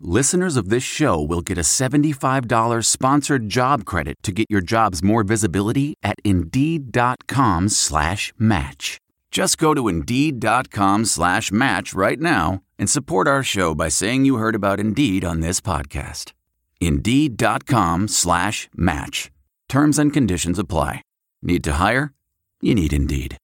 [0.00, 5.02] listeners of this show will get a $75 sponsored job credit to get your jobs
[5.02, 8.98] more visibility at Indeed.com slash match.
[9.30, 14.36] Just go to Indeed.com slash match right now and support our show by saying you
[14.36, 16.32] heard about Indeed on this podcast.
[16.80, 19.30] Indeed.com slash match.
[19.68, 21.02] Terms and conditions apply.
[21.42, 22.12] Need to hire?
[22.60, 23.36] You need Indeed.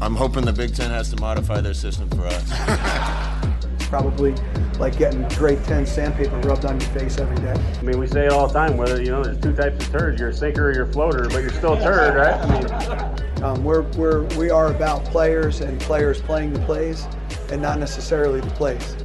[0.00, 3.34] I'm hoping the Big Ten has to modify their system for us.
[3.88, 4.34] Probably
[4.78, 7.54] like getting grade 10 sandpaper rubbed on your face every day.
[7.54, 9.90] I mean, we say it all the time, whether, you know, there's two types of
[9.90, 10.20] turds.
[10.20, 12.34] You're a sinker or you're a floater, but you're still a turd, right?
[12.34, 17.06] I mean, Um, we're, we're, we are about players and players playing the plays
[17.50, 18.96] and not necessarily the plays.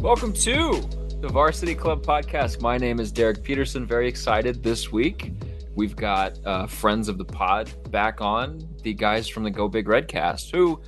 [0.00, 0.80] Welcome to
[1.20, 2.60] the Varsity Club podcast.
[2.60, 3.86] My name is Derek Peterson.
[3.86, 5.32] Very excited this week.
[5.74, 9.88] We've got uh, friends of the pod back on, the guys from the Go Big
[9.88, 10.80] Red cast, who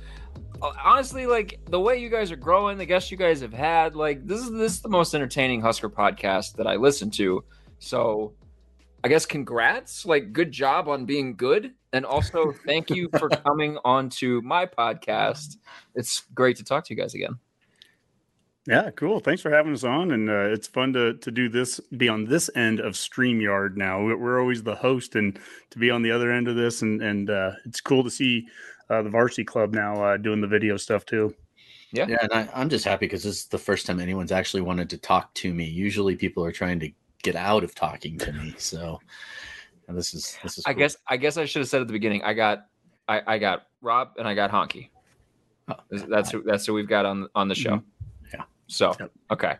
[0.61, 4.25] honestly, like the way you guys are growing, the guests you guys have had, like
[4.25, 7.43] this is this is the most entertaining Husker podcast that I listen to.
[7.79, 8.33] So
[9.03, 11.73] I guess congrats, like good job on being good.
[11.93, 15.57] And also thank you for coming on to my podcast.
[15.95, 17.37] It's great to talk to you guys again.
[18.67, 19.21] Yeah, cool.
[19.21, 22.25] Thanks for having us on, and uh, it's fun to to do this, be on
[22.25, 23.77] this end of Streamyard.
[23.77, 26.81] Now We- we're always the host, and to be on the other end of this,
[26.81, 28.45] and and uh, it's cool to see
[28.89, 31.33] uh, the Varsity Club now uh, doing the video stuff too.
[31.91, 32.05] Yeah.
[32.07, 34.89] Yeah, and I, I'm just happy because this is the first time anyone's actually wanted
[34.89, 35.65] to talk to me.
[35.65, 36.91] Usually, people are trying to
[37.23, 38.53] get out of talking to me.
[38.57, 38.99] So
[39.87, 40.65] and this is this is.
[40.65, 40.79] I cool.
[40.79, 42.23] guess I guess I should have said at the beginning.
[42.23, 42.67] I got
[43.07, 44.89] I, I got Rob and I got Honky.
[45.69, 47.81] Oh, That's who, that's who we've got on on the show.
[48.33, 48.43] Yeah.
[48.67, 49.11] So Yep.
[49.31, 49.55] okay.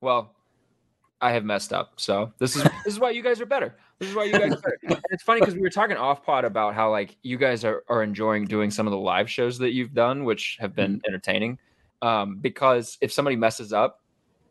[0.00, 0.34] Well,
[1.20, 1.94] I have messed up.
[1.96, 3.76] So this is this is why you guys are better.
[4.00, 4.78] This is why you guys are
[5.10, 8.02] it's funny because we were talking off pod about how like you guys are, are
[8.02, 11.06] enjoying doing some of the live shows that you've done, which have been mm-hmm.
[11.06, 11.58] entertaining.
[12.00, 14.00] Um, because if somebody messes up,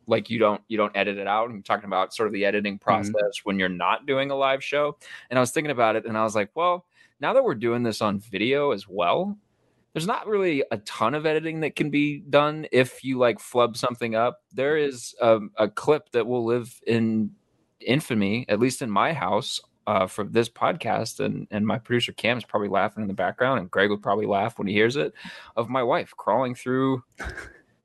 [0.05, 1.45] like you don't you don't edit it out.
[1.45, 2.83] And you're talking about sort of the editing mm-hmm.
[2.83, 4.97] process when you're not doing a live show.
[5.31, 6.85] And I was thinking about it and I was like, well,
[7.19, 9.35] now that we're doing this on video as well,
[9.93, 13.75] there's not really a ton of editing that can be done if you like flub
[13.75, 14.41] something up.
[14.53, 17.31] There is a, a clip that will live in
[17.81, 21.19] infamy, at least in my house, uh, for this podcast.
[21.19, 24.25] And and my producer Cam is probably laughing in the background, and Greg would probably
[24.25, 25.13] laugh when he hears it,
[25.55, 27.03] of my wife crawling through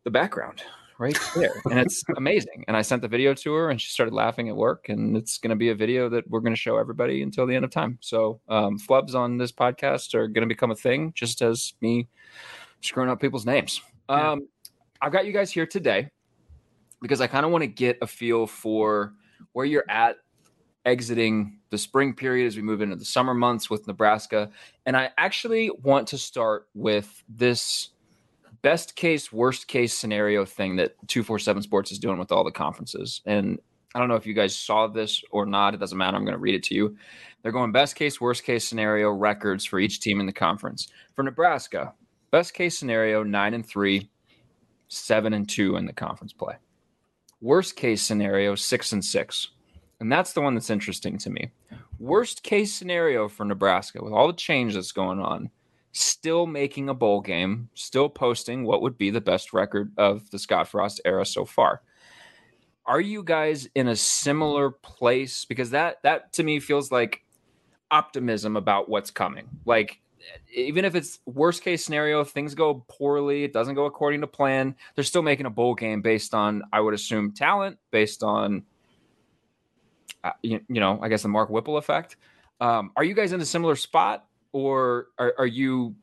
[0.04, 0.62] the background
[0.98, 2.64] right there, and it's amazing.
[2.68, 4.88] And I sent the video to her, and she started laughing at work.
[4.88, 7.54] And it's going to be a video that we're going to show everybody until the
[7.54, 7.98] end of time.
[8.00, 12.08] So um, flubs on this podcast are going to become a thing, just as me
[12.80, 13.80] screwing up people's names.
[14.08, 14.48] Um,
[15.00, 16.10] I've got you guys here today
[17.00, 19.14] because I kind of want to get a feel for
[19.52, 20.16] where you're at
[20.84, 24.50] exiting the spring period as we move into the summer months with Nebraska.
[24.86, 27.90] And I actually want to start with this
[28.62, 33.22] best case, worst case scenario thing that 247 Sports is doing with all the conferences.
[33.26, 33.58] And
[33.94, 35.74] I don't know if you guys saw this or not.
[35.74, 36.16] It doesn't matter.
[36.16, 36.96] I'm going to read it to you.
[37.42, 40.88] They're going best case, worst case scenario records for each team in the conference.
[41.14, 41.94] For Nebraska,
[42.30, 44.10] best case scenario, nine and three,
[44.88, 46.54] seven and two in the conference play.
[47.44, 49.48] Worst case scenario, six and six.
[50.00, 51.50] And that's the one that's interesting to me.
[51.98, 55.50] Worst case scenario for Nebraska, with all the change that's going on,
[55.92, 60.38] still making a bowl game, still posting what would be the best record of the
[60.38, 61.82] Scott Frost era so far.
[62.86, 65.44] Are you guys in a similar place?
[65.44, 67.26] Because that that to me feels like
[67.90, 69.50] optimism about what's coming.
[69.66, 70.00] Like
[70.52, 74.26] even if it's worst case scenario, if things go poorly, it doesn't go according to
[74.26, 78.64] plan, they're still making a bowl game based on, I would assume, talent, based on,
[80.22, 82.16] uh, you, you know, I guess the Mark Whipple effect.
[82.60, 85.96] Um, are you guys in a similar spot, or are, are you?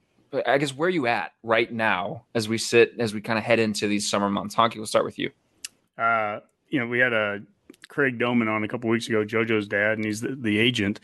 [0.45, 3.43] I guess where are you at right now as we sit as we kind of
[3.43, 4.55] head into these summer months?
[4.55, 5.31] Honky, we'll start with you.
[5.97, 7.41] Uh, you know, we had a
[7.87, 11.01] Craig Domann on a couple weeks ago, JoJo's dad, and he's the, the agent,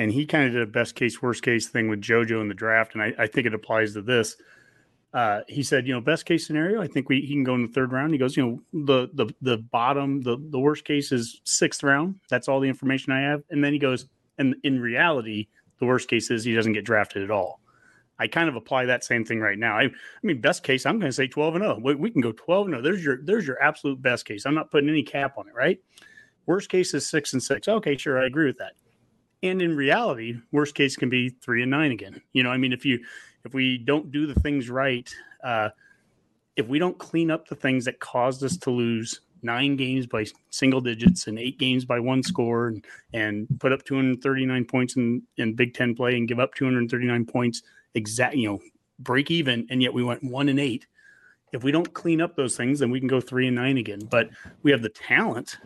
[0.00, 2.54] and he kind of did a best case, worst case thing with JoJo in the
[2.54, 4.34] draft, and I, I think it applies to this.
[5.12, 7.66] Uh, he said, you know, best case scenario, I think we he can go in
[7.66, 8.12] the third round.
[8.12, 12.18] He goes, you know, the the the bottom, the the worst case is sixth round.
[12.30, 13.42] That's all the information I have.
[13.50, 14.06] And then he goes,
[14.38, 15.48] and in reality,
[15.80, 17.60] the worst case is he doesn't get drafted at all.
[18.18, 19.76] I kind of apply that same thing right now.
[19.76, 19.90] I, I
[20.22, 21.80] mean, best case, I'm going to say 12 and 0.
[21.82, 22.82] We, we can go 12 and 0.
[22.82, 24.46] There's your there's your absolute best case.
[24.46, 25.78] I'm not putting any cap on it, right?
[26.46, 27.68] Worst case is six and six.
[27.68, 28.72] Okay, sure, I agree with that.
[29.42, 32.20] And in reality, worst case can be three and nine again.
[32.32, 33.00] You know, I mean, if you
[33.44, 35.08] if we don't do the things right,
[35.42, 35.70] uh,
[36.56, 40.26] if we don't clean up the things that caused us to lose nine games by
[40.50, 42.84] single digits and eight games by one score and,
[43.14, 47.62] and put up 239 points in, in Big Ten play and give up 239 points
[47.94, 48.60] exact, you know,
[48.98, 49.66] break even.
[49.70, 50.86] And yet we went one and eight.
[51.52, 54.00] If we don't clean up those things, then we can go three and nine again.
[54.10, 54.30] But
[54.62, 55.58] we have the talent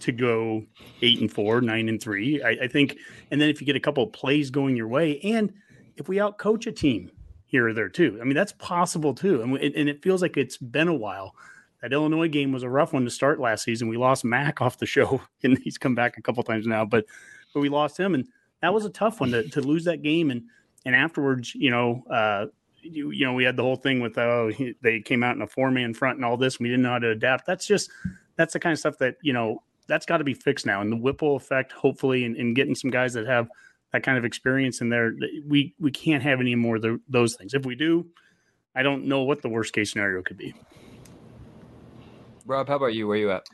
[0.00, 0.64] to go
[1.02, 2.42] eight and four, nine and three.
[2.42, 2.96] I, I think,
[3.30, 5.52] and then if you get a couple of plays going your way, and
[5.96, 7.10] if we out coach a team
[7.46, 9.42] here or there too, I mean that's possible too.
[9.42, 11.34] And, and it feels like it's been a while.
[11.82, 13.88] That Illinois game was a rough one to start last season.
[13.88, 17.06] We lost Mac off the show, and he's come back a couple times now, but
[17.54, 18.26] but we lost him, and
[18.62, 20.30] that was a tough one to, to lose that game.
[20.30, 20.42] And
[20.84, 22.46] and afterwards, you know, uh,
[22.82, 25.42] you, you know, we had the whole thing with oh he, they came out in
[25.42, 26.56] a four man front and all this.
[26.56, 27.46] And we didn't know how to adapt.
[27.46, 27.90] That's just
[28.36, 30.80] that's the kind of stuff that you know that's got to be fixed now.
[30.80, 33.48] And the Whipple effect, hopefully, and, and getting some guys that have
[33.92, 35.12] that kind of experience in there,
[35.46, 37.52] we we can't have any more of the, those things.
[37.52, 38.06] If we do,
[38.74, 40.54] I don't know what the worst case scenario could be.
[42.46, 43.06] Rob, how about you?
[43.08, 43.46] Where are you at?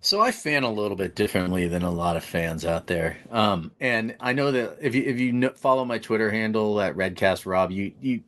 [0.00, 3.70] So I fan a little bit differently than a lot of fans out there, um,
[3.80, 7.46] and I know that if you if you know, follow my Twitter handle at Redcast
[7.46, 8.22] Rob, you you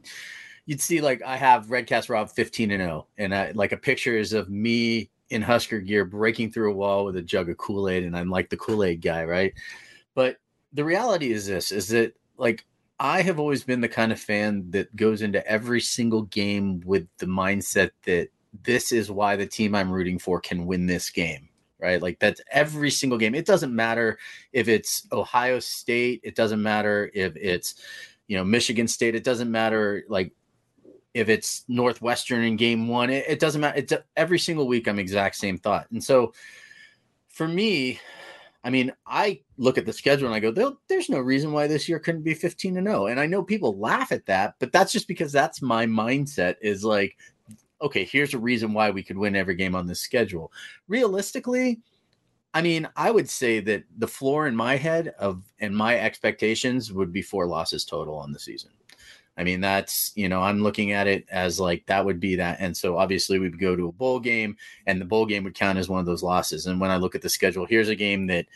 [0.66, 4.16] you'd see like I have Redcast Rob fifteen and zero, and I, like a picture
[4.16, 7.88] is of me in Husker gear breaking through a wall with a jug of Kool
[7.88, 9.52] Aid, and I'm like the Kool Aid guy, right?
[10.14, 10.37] But
[10.73, 12.64] the reality is this: is that like
[12.99, 17.06] I have always been the kind of fan that goes into every single game with
[17.19, 18.28] the mindset that
[18.62, 22.00] this is why the team I'm rooting for can win this game, right?
[22.00, 23.34] Like that's every single game.
[23.34, 24.19] It doesn't matter
[24.52, 27.75] if it's Ohio State, it doesn't matter if it's
[28.28, 30.32] you know Michigan State, it doesn't matter like
[31.16, 33.78] if it's Northwestern in game 1, it, it doesn't matter.
[33.78, 35.90] It's every single week I'm exact same thought.
[35.90, 36.34] And so
[37.28, 37.98] for me,
[38.62, 41.88] I mean, I look at the schedule and I go, there's no reason why this
[41.88, 43.06] year couldn't be 15 and 0.
[43.06, 46.84] And I know people laugh at that, but that's just because that's my mindset is
[46.84, 47.16] like,
[47.80, 50.52] okay, here's a reason why we could win every game on this schedule.
[50.86, 51.80] Realistically,
[52.52, 56.92] I mean, I would say that the floor in my head of and my expectations
[56.92, 58.72] would be four losses total on the season.
[59.36, 62.56] I mean, that's, you know, I'm looking at it as like that would be that.
[62.60, 64.56] And so obviously we would go to a bowl game
[64.86, 66.66] and the bowl game would count as one of those losses.
[66.66, 68.46] And when I look at the schedule, here's a game that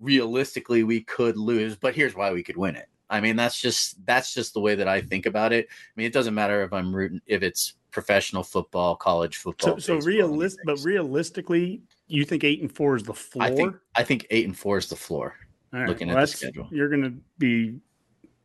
[0.00, 2.88] realistically we could lose, but here's why we could win it.
[3.10, 5.66] I mean, that's just that's just the way that I think about it.
[5.70, 9.80] I mean, it doesn't matter if I'm rooting if it's professional football, college football.
[9.80, 13.44] So, so realistic, but realistically, you think eight and four is the floor?
[13.44, 15.34] I think I think eight and four is the floor.
[15.72, 17.78] Looking well, at the schedule, you're going to be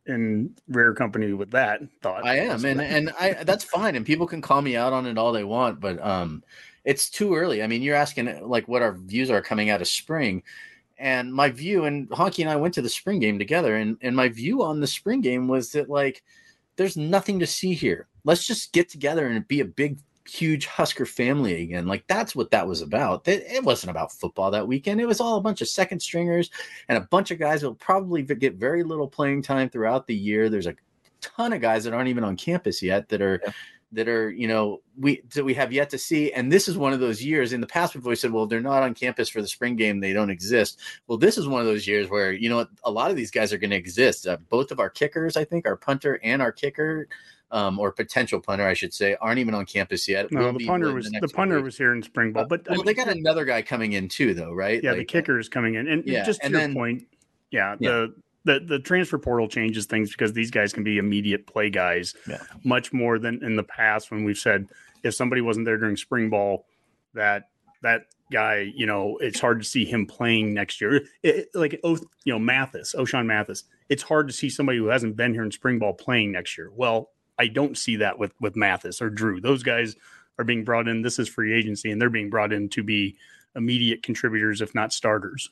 [0.06, 2.26] in rare company with that thought.
[2.26, 5.18] I am, and and I that's fine, and people can call me out on it
[5.18, 6.42] all they want, but um,
[6.84, 7.62] it's too early.
[7.62, 10.42] I mean, you're asking like what our views are coming out of spring,
[10.98, 14.14] and my view, and Honky and I went to the spring game together, and and
[14.14, 16.22] my view on the spring game was that like
[16.76, 18.08] there's nothing to see here.
[18.24, 21.86] Let's just get together and be a big huge Husker family again.
[21.86, 23.26] Like that's what that was about.
[23.28, 25.00] It wasn't about football that weekend.
[25.00, 26.50] It was all a bunch of second stringers
[26.88, 30.48] and a bunch of guys will probably get very little playing time throughout the year.
[30.48, 30.76] There's a
[31.20, 33.52] ton of guys that aren't even on campus yet that are yeah.
[33.92, 36.32] that are you know we that we have yet to see.
[36.32, 37.52] And this is one of those years.
[37.52, 40.00] In the past, we've always said, well, they're not on campus for the spring game.
[40.00, 40.80] They don't exist.
[41.06, 43.52] Well, this is one of those years where you know a lot of these guys
[43.52, 44.26] are going to exist.
[44.26, 47.08] Uh, both of our kickers, I think, our punter and our kicker
[47.50, 50.32] um, or potential punter, I should say, aren't even on campus yet.
[50.32, 52.76] No, the punter was the, the punter was here in spring ball, but well, I
[52.76, 54.82] mean, they got another guy coming in too, though, right?
[54.82, 57.06] Yeah, like, the kicker is coming in, and yeah, just to and your then, point,
[57.50, 61.46] yeah, yeah, the the the transfer portal changes things because these guys can be immediate
[61.46, 62.42] play guys, yeah.
[62.64, 64.68] much more than in the past when we've said
[65.02, 66.66] if somebody wasn't there during spring ball,
[67.14, 67.50] that
[67.82, 71.06] that guy, you know, it's hard to see him playing next year.
[71.22, 73.64] It, like, oh, you know, Mathis, Ochaun Mathis.
[73.88, 76.70] It's hard to see somebody who hasn't been here in spring ball playing next year.
[76.74, 79.40] Well, I don't see that with with Mathis or Drew.
[79.40, 79.96] Those guys
[80.38, 81.02] are being brought in.
[81.02, 83.16] This is free agency, and they're being brought in to be
[83.56, 85.50] immediate contributors, if not starters.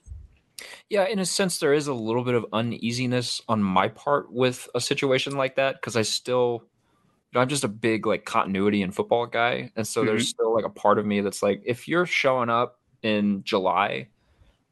[0.88, 4.68] Yeah, in a sense, there is a little bit of uneasiness on my part with
[4.74, 8.82] a situation like that because I still, you know, I'm just a big like continuity
[8.82, 10.08] and football guy, and so mm-hmm.
[10.08, 14.08] there's still like a part of me that's like, if you're showing up in July,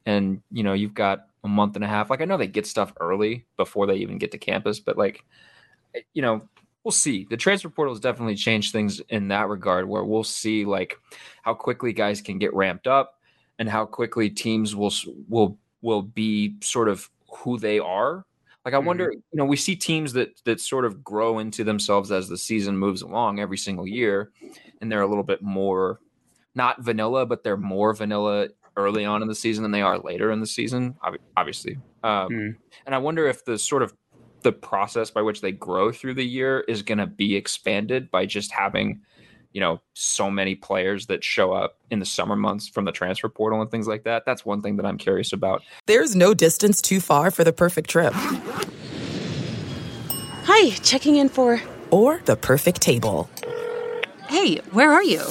[0.07, 2.67] and you know you've got a month and a half, like I know they get
[2.67, 5.25] stuff early before they even get to campus, but like,
[5.95, 6.43] eh, you know,
[6.85, 7.27] we'll see.
[7.29, 10.97] The transfer portal has definitely changed things in that regard, where we'll see like
[11.43, 13.19] how quickly guys can get ramped up
[13.59, 14.93] and how quickly teams will
[15.29, 18.25] will will be sort of who they are.
[18.65, 18.87] Like I mm-hmm.
[18.87, 22.39] wonder, you know, we see teams that that sort of grow into themselves as the
[22.39, 24.33] season moves along every single year,
[24.81, 26.01] and they're a little bit more
[26.55, 30.31] not vanilla, but they're more vanilla early on in the season than they are later
[30.31, 30.97] in the season,
[31.37, 31.77] obviously.
[32.03, 32.57] Um, mm.
[32.87, 33.95] And I wonder if the sort of
[34.43, 38.27] the process by which they grow through the year is going to be expanded by
[38.27, 39.01] just having
[39.53, 43.29] you know so many players that show up in the summer months from the transfer
[43.29, 44.25] portal and things like that.
[44.25, 45.63] That's one thing that i'm curious about.
[45.87, 48.13] There's no distance too far for the perfect trip.
[50.45, 53.29] Hi checking in for or the perfect table.
[54.29, 55.25] Hey where are you?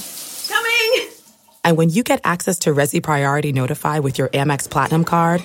[0.48, 1.10] Coming!
[1.64, 5.44] And when you get access to Resy priority notify with your amex platinum card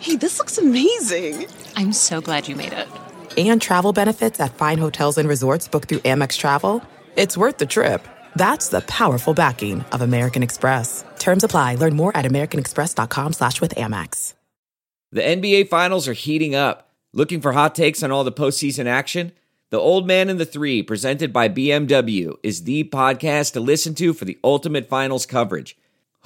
[0.00, 1.46] hey this looks amazing
[1.78, 2.88] i'm so glad you made it
[3.36, 6.82] and travel benefits at fine hotels and resorts booked through amex travel
[7.18, 8.06] it's worth the trip.
[8.36, 11.04] That's the powerful backing of American Express.
[11.18, 11.74] Terms apply.
[11.74, 14.34] Learn more at americanexpress.com slash with Amex.
[15.10, 16.90] The NBA Finals are heating up.
[17.12, 19.32] Looking for hot takes on all the postseason action?
[19.70, 24.12] The Old Man and the Three, presented by BMW, is the podcast to listen to
[24.12, 25.76] for the ultimate finals coverage.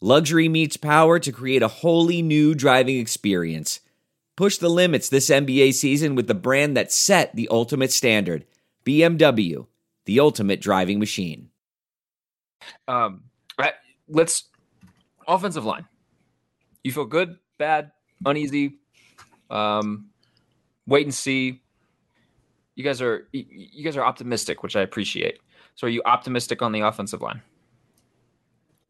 [0.00, 3.80] Luxury meets power to create a wholly new driving experience.
[4.36, 8.44] Push the limits this NBA season with the brand that set the ultimate standard
[8.86, 9.66] BMW,
[10.04, 11.50] the ultimate driving machine.
[12.86, 13.24] Um,
[14.08, 14.44] let's
[15.26, 15.86] offensive line.
[16.82, 17.92] You feel good, bad,
[18.24, 18.78] uneasy,
[19.50, 20.06] um,
[20.86, 21.60] wait and see.
[22.74, 25.40] You guys are you guys are optimistic, which I appreciate.
[25.74, 27.42] So, are you optimistic on the offensive line?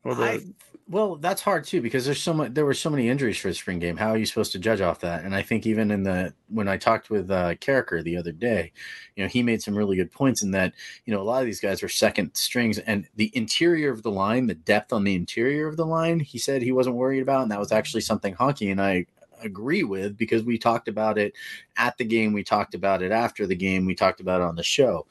[0.05, 0.41] Well, the, I,
[0.91, 2.55] well, that's hard too because there's so much.
[2.55, 3.99] There were so many injuries for the spring game.
[3.99, 5.23] How are you supposed to judge off that?
[5.23, 8.73] And I think even in the when I talked with uh, Carriker the other day,
[9.15, 10.73] you know, he made some really good points in that
[11.05, 14.11] you know a lot of these guys are second strings, and the interior of the
[14.11, 17.43] line, the depth on the interior of the line, he said he wasn't worried about,
[17.43, 19.05] and that was actually something Honky and I
[19.43, 21.35] agree with because we talked about it
[21.77, 24.57] at the game, we talked about it after the game, we talked about it on
[24.57, 25.07] the show.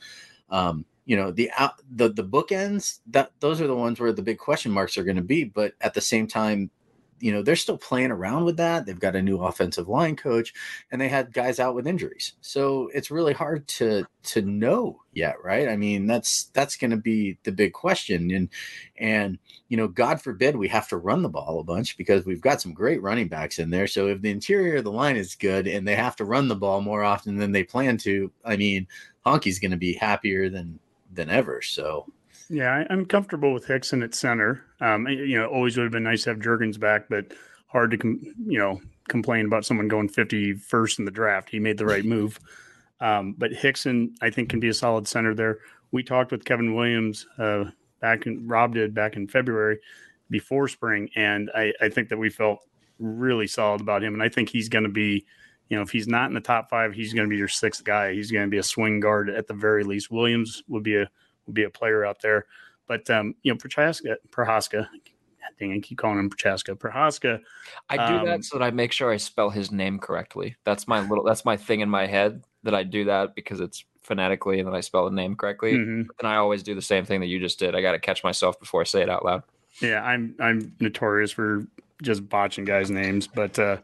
[0.50, 1.50] Um, you know the
[1.96, 5.16] the the bookends that those are the ones where the big question marks are going
[5.16, 6.70] to be but at the same time
[7.20, 8.86] you know they're still playing around with that.
[8.86, 10.54] They've got a new offensive line coach
[10.92, 12.34] and they had guys out with injuries.
[12.42, 15.68] So it's really hard to to know yet right?
[15.68, 18.50] I mean that's that's going to be the big question and
[18.98, 22.42] and you know god forbid we have to run the ball a bunch because we've
[22.42, 23.88] got some great running backs in there.
[23.88, 26.56] So if the interior of the line is good and they have to run the
[26.56, 28.88] ball more often than they plan to i mean
[29.26, 30.80] honky's going to be happier than
[31.12, 31.62] than ever.
[31.62, 32.06] So
[32.50, 34.64] yeah, I, am comfortable with Hixson at center.
[34.80, 37.34] Um, you know, always would have been nice to have Jurgens back, but
[37.68, 41.50] hard to com- you know complain about someone going 51st in the draft.
[41.50, 42.40] He made the right move.
[43.00, 45.60] Um, but Hixson, I think, can be a solid center there.
[45.92, 47.66] We talked with Kevin Williams uh,
[48.02, 49.80] back in Rob did back in February
[50.30, 52.60] before spring, and I, I think that we felt
[53.00, 54.14] really solid about him.
[54.14, 55.26] And I think he's going to be
[55.70, 57.84] you know, if he's not in the top five, he's going to be your sixth
[57.84, 58.14] guy.
[58.14, 60.12] He's going to be a swing guard at the very least.
[60.12, 61.10] Williams would be a
[61.46, 62.46] would be a player out there,
[62.88, 64.88] but um, you know, Prochaska, Prohaska,
[65.60, 67.42] dang, I keep calling him Prochaska, Prohaska.
[67.90, 70.56] I do um, that so that I make sure I spell his name correctly.
[70.64, 73.86] That's my little that's my thing in my head that I do that because it's
[74.02, 75.74] phonetically and then I spell the name correctly.
[75.74, 76.10] Mm-hmm.
[76.20, 77.76] And I always do the same thing that you just did.
[77.76, 79.44] I got to catch myself before I say it out loud.
[79.82, 81.66] Yeah, I'm I'm notorious for
[82.02, 83.78] just botching guys' names, but uh,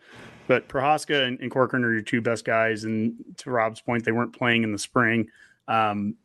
[0.47, 2.83] but Prohaska and, and Corcoran are your two best guys.
[2.83, 5.29] And to Rob's point, they weren't playing in the spring.
[5.67, 6.15] Um,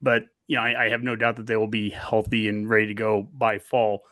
[0.00, 2.86] but you know, I, I, have no doubt that they will be healthy and ready
[2.86, 4.04] to go by fall.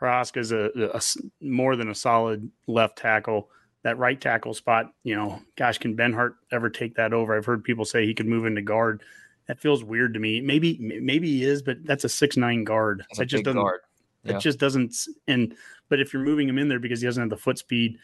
[0.00, 1.00] Prohaska is a, a,
[1.40, 3.48] more than a solid left tackle.
[3.84, 7.36] That right tackle spot, you know, gosh, can Benhart ever take that over?
[7.36, 9.02] I've heard people say he could move into guard.
[9.46, 10.40] That feels weird to me.
[10.40, 13.04] Maybe, maybe he is, but that's a six nine guard.
[13.08, 13.60] That's that just doesn't.
[13.60, 13.80] Guard.
[14.24, 14.36] Yeah.
[14.36, 14.94] It just doesn't.
[15.28, 15.54] And
[15.88, 17.98] but if you're moving him in there because he doesn't have the foot speed,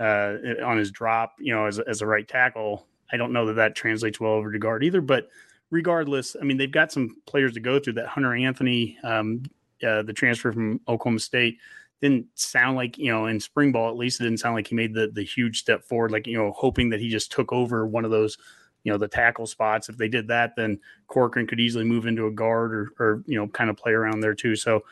[0.00, 2.86] uh, on his drop, you know, as, as a right tackle.
[3.12, 5.28] I don't know that that translates well over to guard either, but
[5.70, 7.94] regardless, I mean, they've got some players to go through.
[7.94, 9.42] That Hunter Anthony, um,
[9.86, 11.58] uh, the transfer from Oklahoma State,
[12.00, 14.74] didn't sound like you know in spring ball at least it didn't sound like he
[14.74, 16.10] made the the huge step forward.
[16.10, 18.38] Like you know, hoping that he just took over one of those
[18.84, 19.88] you know the tackle spots.
[19.88, 20.78] If they did that, then
[21.08, 24.20] Corcoran could easily move into a guard or or you know kind of play around
[24.20, 24.56] there too.
[24.56, 24.84] So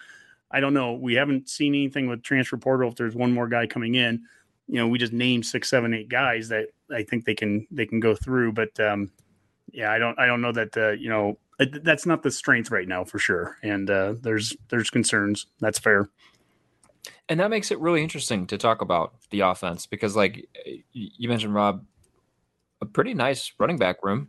[0.51, 0.95] I don't know.
[0.95, 2.91] We haven't seen anything with transfer portal.
[2.91, 4.23] If there's one more guy coming in,
[4.69, 7.87] you know, we just named six, seven, eight guys that I think they can they
[7.87, 8.53] can go through.
[8.53, 9.11] But um,
[9.73, 12.87] yeah, I don't I don't know that uh, you know that's not the strength right
[12.87, 13.57] now for sure.
[13.63, 15.47] And uh, there's there's concerns.
[15.61, 16.09] That's fair.
[17.29, 20.49] and that makes it really interesting to talk about the offense because, like
[20.93, 21.85] you mentioned, Rob,
[22.81, 24.29] a pretty nice running back room.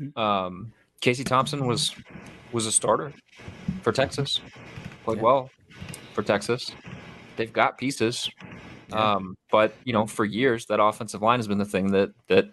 [0.00, 0.18] Mm-hmm.
[0.18, 1.94] Um, Casey Thompson was
[2.52, 3.12] was a starter
[3.82, 4.40] for Texas,
[5.04, 5.24] played yeah.
[5.24, 5.50] well
[6.14, 6.72] for Texas.
[7.36, 8.28] They've got pieces,
[8.90, 9.14] yeah.
[9.14, 12.50] um, but you know, for years that offensive line has been the thing that that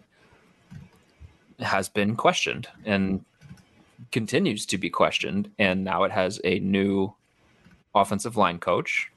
[1.59, 3.23] has been questioned and
[4.11, 5.51] continues to be questioned.
[5.57, 7.13] And now it has a new
[7.95, 9.11] offensive line coach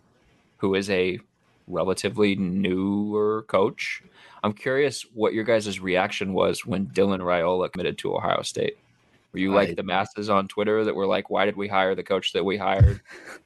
[0.58, 1.18] who is a
[1.66, 4.02] relatively newer coach.
[4.42, 8.78] I'm curious what your guys' reaction was when Dylan Raiola committed to Ohio State.
[9.32, 12.02] Were you like the masses on Twitter that were like, "Why did we hire the
[12.02, 13.00] coach that we hired?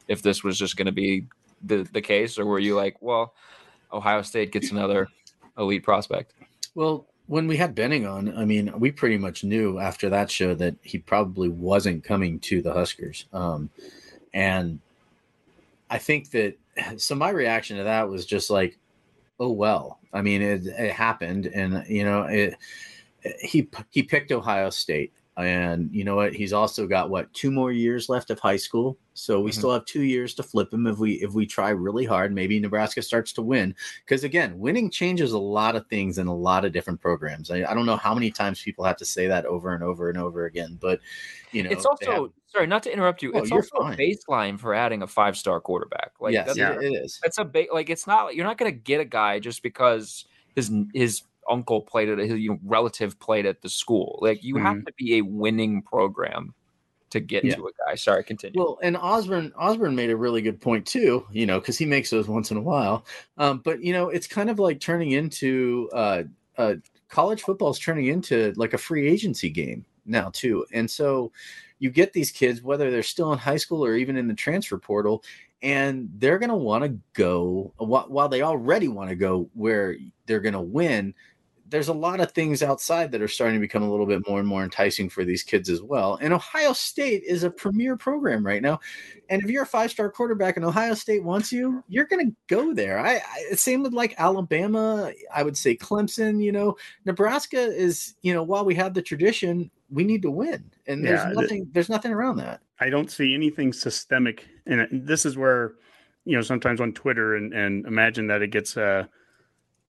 [0.08, 1.26] if this was just going to be
[1.62, 3.34] the the case," or were you like, "Well,
[3.94, 5.08] Ohio State gets another
[5.56, 6.34] elite prospect"?
[6.74, 10.54] Well, when we had Benning on, I mean, we pretty much knew after that show
[10.56, 13.70] that he probably wasn't coming to the Huskers, um,
[14.34, 14.80] and
[15.88, 16.56] I think that
[16.96, 18.78] so my reaction to that was just like,
[19.38, 19.98] oh well.
[20.12, 22.54] I mean, it, it happened, and you know, it,
[23.40, 26.32] he he picked Ohio State, and you know what?
[26.32, 29.58] He's also got what two more years left of high school, so we mm-hmm.
[29.58, 32.32] still have two years to flip him if we if we try really hard.
[32.32, 33.74] Maybe Nebraska starts to win
[34.04, 37.50] because again, winning changes a lot of things in a lot of different programs.
[37.50, 40.08] I, I don't know how many times people have to say that over and over
[40.08, 41.00] and over again, but
[41.50, 43.32] you know, it's also sorry, not to interrupt you.
[43.34, 43.94] Oh, it's also fine.
[43.94, 46.12] a baseline for adding a five star quarterback.
[46.20, 47.20] Like yes, that's, yeah, it is.
[47.24, 50.26] It's a ba- like it's not you're not going to get a guy just because
[50.54, 54.18] his his uncle played at his you know, relative played at the school.
[54.22, 54.66] Like you mm-hmm.
[54.66, 56.54] have to be a winning program
[57.10, 57.54] to get yeah.
[57.54, 57.94] to a guy.
[57.94, 58.60] Sorry, continue.
[58.60, 61.26] Well, and Osborne Osborne made a really good point too.
[61.30, 63.04] You know, because he makes those once in a while.
[63.38, 66.24] Um, but you know, it's kind of like turning into uh,
[66.58, 66.74] uh,
[67.08, 71.32] college football is turning into like a free agency game now too, and so
[71.78, 74.78] you get these kids, whether they're still in high school or even in the transfer
[74.78, 75.22] portal,
[75.62, 79.96] and they're going to want to go while they already want to go where
[80.26, 81.14] they're going to win.
[81.66, 84.38] There's a lot of things outside that are starting to become a little bit more
[84.38, 86.18] and more enticing for these kids as well.
[86.20, 88.80] And Ohio State is a premier program right now.
[89.30, 92.36] And if you're a five star quarterback and Ohio State wants you, you're going to
[92.48, 92.98] go there.
[92.98, 95.12] I, I, same with like Alabama.
[95.34, 96.42] I would say Clemson.
[96.42, 98.14] You know, Nebraska is.
[98.22, 101.68] You know, while we have the tradition, we need to win, and there's yeah, nothing.
[101.72, 102.60] there's nothing around that.
[102.80, 105.74] I don't see anything systemic, and this is where
[106.24, 109.04] you know sometimes on Twitter and and imagine that it gets uh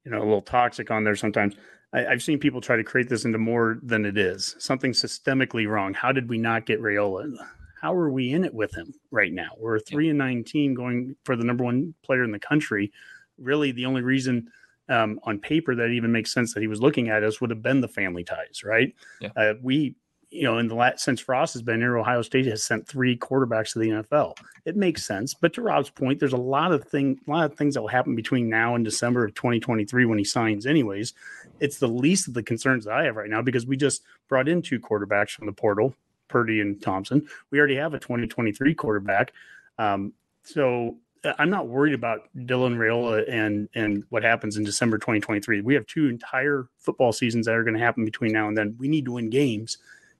[0.05, 1.55] you know a little toxic on there sometimes.
[1.93, 4.55] I, have seen people try to create this into more than it is.
[4.59, 5.93] Something systemically wrong.
[5.93, 7.37] How did we not get Raiola
[7.81, 9.51] How are we in it with him right now?
[9.57, 12.91] We're a three and nine team going for the number one player in the country.
[13.37, 14.49] Really, the only reason
[14.89, 17.61] um, on paper that even makes sense that he was looking at us would have
[17.61, 18.93] been the family ties, right?
[19.19, 19.29] Yeah.
[19.35, 19.95] Uh, we,
[20.35, 23.17] you know, in the last since Frost has been here, Ohio State has sent three
[23.17, 24.37] quarterbacks to the NFL.
[24.65, 27.57] It makes sense, but to Rob's point, there's a lot of thing, a lot of
[27.57, 30.65] things that will happen between now and December of 2023 when he signs.
[30.65, 31.13] Anyways,
[31.59, 34.49] it's the least of the concerns that I have right now because we just brought
[34.49, 35.95] in two quarterbacks from the portal,
[36.27, 37.27] Purdy and Thompson.
[37.51, 39.31] We already have a 2023 quarterback.
[39.77, 40.97] Um, so
[41.39, 45.61] I'm not worried about Dylan Raiola and and what happens in December 2023.
[45.61, 48.75] We have two entire football seasons that are going to happen between now and then.
[48.77, 49.77] We need to win games.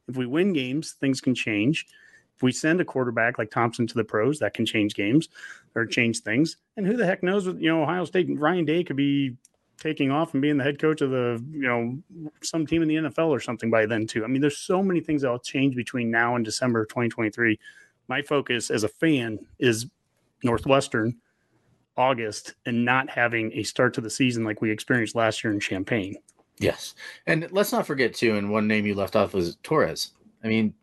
[0.08, 1.88] If we win games, things can change.
[2.36, 5.30] If we send a quarterback like Thompson to the pros, that can change games
[5.74, 6.58] or change things.
[6.76, 7.46] And who the heck knows?
[7.46, 9.36] You know Ohio State, Ryan Day could be
[9.78, 11.98] taking off and being the head coach of the you know
[12.42, 14.24] some team in the NFL or something by then too.
[14.24, 17.60] I mean, there's so many things that will change between now and December of 2023.
[18.08, 19.88] My focus as a fan is
[20.44, 21.16] Northwestern
[21.98, 25.60] August and not having a start to the season like we experienced last year in
[25.60, 26.16] Champaign.
[26.58, 26.96] Yes.
[27.28, 30.12] And let's not forget too, and one name you left off was Torres.
[30.44, 30.74] I mean,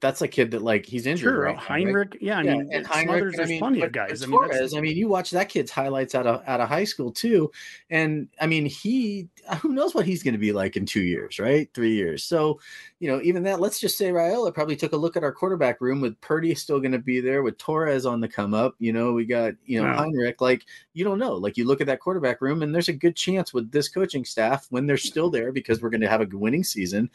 [0.00, 1.30] that's a kid that like he's injured.
[1.30, 2.14] Sure, right uh, Heinrich.
[2.14, 2.22] Right?
[2.22, 3.36] Yeah, I mean, and uh, Heinrich.
[3.36, 4.22] There's I mean, plenty of guys.
[4.22, 4.74] I mean, Torres.
[4.74, 7.50] I mean, you watch that kid's highlights out of out of high school too,
[7.88, 11.02] and I mean, he uh, who knows what he's going to be like in two
[11.02, 11.68] years, right?
[11.74, 12.24] Three years.
[12.24, 12.60] So,
[12.98, 13.60] you know, even that.
[13.60, 16.80] Let's just say Raiola probably took a look at our quarterback room with Purdy still
[16.80, 18.74] going to be there, with Torres on the come up.
[18.80, 19.98] You know, we got you know wow.
[19.98, 20.40] Heinrich.
[20.40, 21.34] Like you don't know.
[21.34, 24.24] Like you look at that quarterback room, and there's a good chance with this coaching
[24.24, 27.08] staff when they're still there because we're going to have a winning season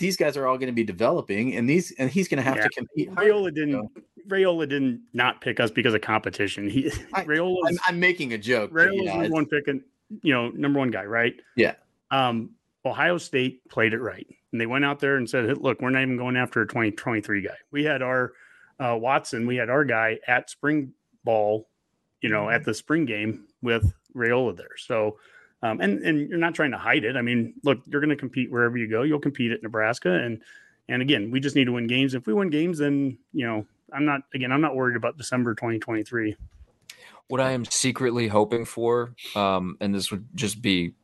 [0.00, 2.56] these guys are all going to be developing, and these and he's going to have
[2.56, 2.64] yeah.
[2.64, 3.14] to compete.
[3.14, 3.88] Raiola didn't.
[4.26, 6.68] Raiola didn't not pick us because of competition.
[6.68, 6.84] He
[7.14, 7.58] Raiola.
[7.68, 8.72] I'm, I'm, making a joke.
[8.72, 9.82] Raiola yeah, one picking,
[10.22, 11.34] you know, number one guy, right?
[11.54, 11.74] Yeah.
[12.10, 12.50] Um,
[12.84, 16.02] Ohio State played it right, and they went out there and said, "Look, we're not
[16.02, 17.50] even going after a 2023 guy.
[17.70, 18.32] We had our
[18.80, 21.68] uh, Watson, we had our guy at spring ball,
[22.22, 24.76] you know, at the spring game with Raiola there.
[24.78, 25.18] So."
[25.62, 27.16] Um, and and you're not trying to hide it.
[27.16, 29.02] I mean, look, you're going to compete wherever you go.
[29.02, 30.40] You'll compete at Nebraska, and
[30.88, 32.14] and again, we just need to win games.
[32.14, 35.54] If we win games, then you know, I'm not again, I'm not worried about December
[35.54, 36.36] 2023.
[37.28, 40.94] what I am secretly hoping for, um, and this would just be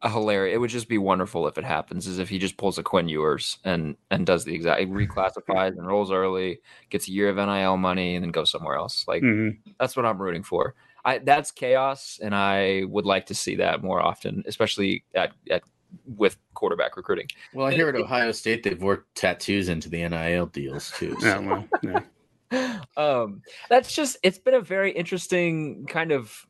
[0.00, 0.54] a hilarious.
[0.54, 2.06] It would just be wonderful if it happens.
[2.06, 5.86] Is if he just pulls a Quinn Ewers and and does the exact reclassifies and
[5.86, 9.04] rolls early, gets a year of NIL money, and then goes somewhere else.
[9.08, 9.70] Like Mm-hmm.
[9.80, 10.74] that's what I'm rooting for.
[11.08, 15.62] I that's chaos, and I would like to see that more often, especially at at
[16.04, 17.28] with quarterback recruiting.
[17.54, 21.16] Well, I hear at Ohio State they've worked tattoos into the NIL deals too.
[21.22, 22.80] Yeah, well, yeah.
[22.96, 26.46] um that's just it's been a very interesting kind of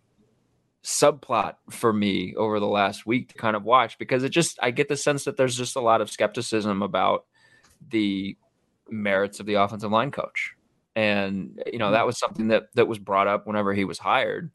[0.85, 4.73] subplot for me over the last week to kind of watch because it just I
[4.73, 7.27] get the sense that there's just a lot of skepticism about
[7.91, 8.37] the
[8.91, 10.57] merits of the offensive line coach.
[10.99, 12.07] And you know, that mm-hmm.
[12.07, 14.51] was something that that was brought up whenever he was hired.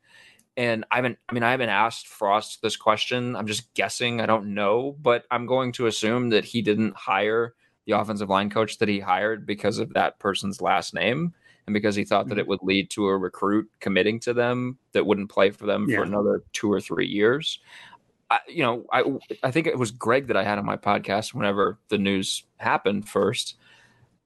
[0.58, 3.38] And I haven't I mean I haven't asked Frost this question.
[3.38, 7.53] I'm just guessing, I don't know, but I'm going to assume that he didn't hire
[7.86, 11.34] the offensive line coach that he hired because of that person's last name
[11.65, 12.39] and because he thought that mm-hmm.
[12.41, 15.99] it would lead to a recruit committing to them that wouldn't play for them Yeah.
[15.99, 17.60] for another two or three years.
[18.29, 19.03] I, you know, I
[19.43, 23.08] I think it was Greg that I had on my podcast whenever the news happened
[23.08, 23.56] first,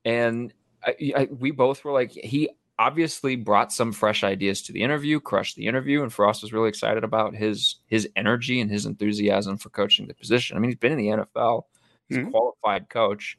[0.03, 0.51] and
[0.85, 5.19] I, I, we both were like, he obviously brought some fresh ideas to the interview,
[5.19, 9.57] crushed the interview, and Frost was really excited about his his energy and his enthusiasm
[9.57, 10.55] for coaching the position.
[10.57, 11.63] I mean, he's been in the NFL,
[12.07, 13.37] he's a qualified coach.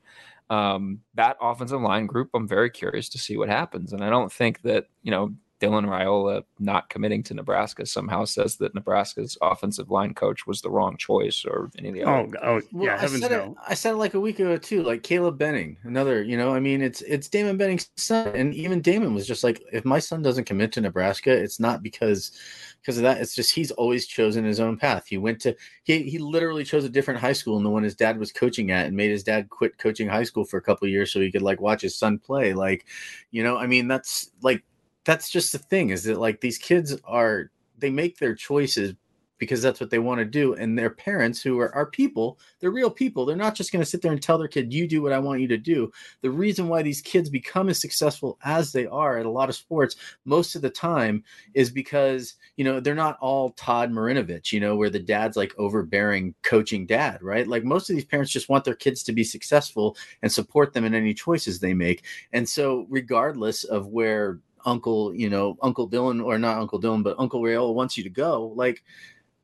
[0.51, 4.33] Um, that offensive line group, I'm very curious to see what happens, and I don't
[4.33, 9.91] think that you know Dylan Raiola not committing to Nebraska somehow says that Nebraska's offensive
[9.91, 12.39] line coach was the wrong choice or any of the Oh, other.
[12.43, 13.37] oh, oh Well, yeah, I heavens said it.
[13.37, 13.57] no.
[13.67, 14.83] I said it like a week ago too.
[14.85, 16.23] Like Caleb Benning, another.
[16.23, 19.61] You know, I mean, it's it's Damon Benning's son, and even Damon was just like,
[19.73, 22.33] if my son doesn't commit to Nebraska, it's not because
[22.81, 23.21] because of that.
[23.21, 25.07] It's just he's always chosen his own path.
[25.09, 27.97] He went to he he literally chose a different high school than the one his
[27.97, 30.87] dad was coaching at, and made his dad quit coaching high school for a couple
[30.87, 32.55] of years so he could like watch his son play.
[32.55, 32.87] Like,
[33.33, 34.63] you know, I mean, that's like
[35.09, 38.93] that's just the thing is that like these kids are they make their choices
[39.39, 42.71] because that's what they want to do and their parents who are, are people they're
[42.71, 45.01] real people they're not just going to sit there and tell their kid you do
[45.01, 45.91] what i want you to do.
[46.21, 49.55] The reason why these kids become as successful as they are at a lot of
[49.55, 54.61] sports most of the time is because you know they're not all todd marinovich you
[54.61, 57.49] know where the dad's like overbearing coaching dad right?
[57.49, 60.85] Like most of these parents just want their kids to be successful and support them
[60.85, 66.25] in any choices they make and so regardless of where uncle you know uncle dylan
[66.25, 68.83] or not uncle dylan but uncle Raiola wants you to go like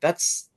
[0.00, 0.50] that's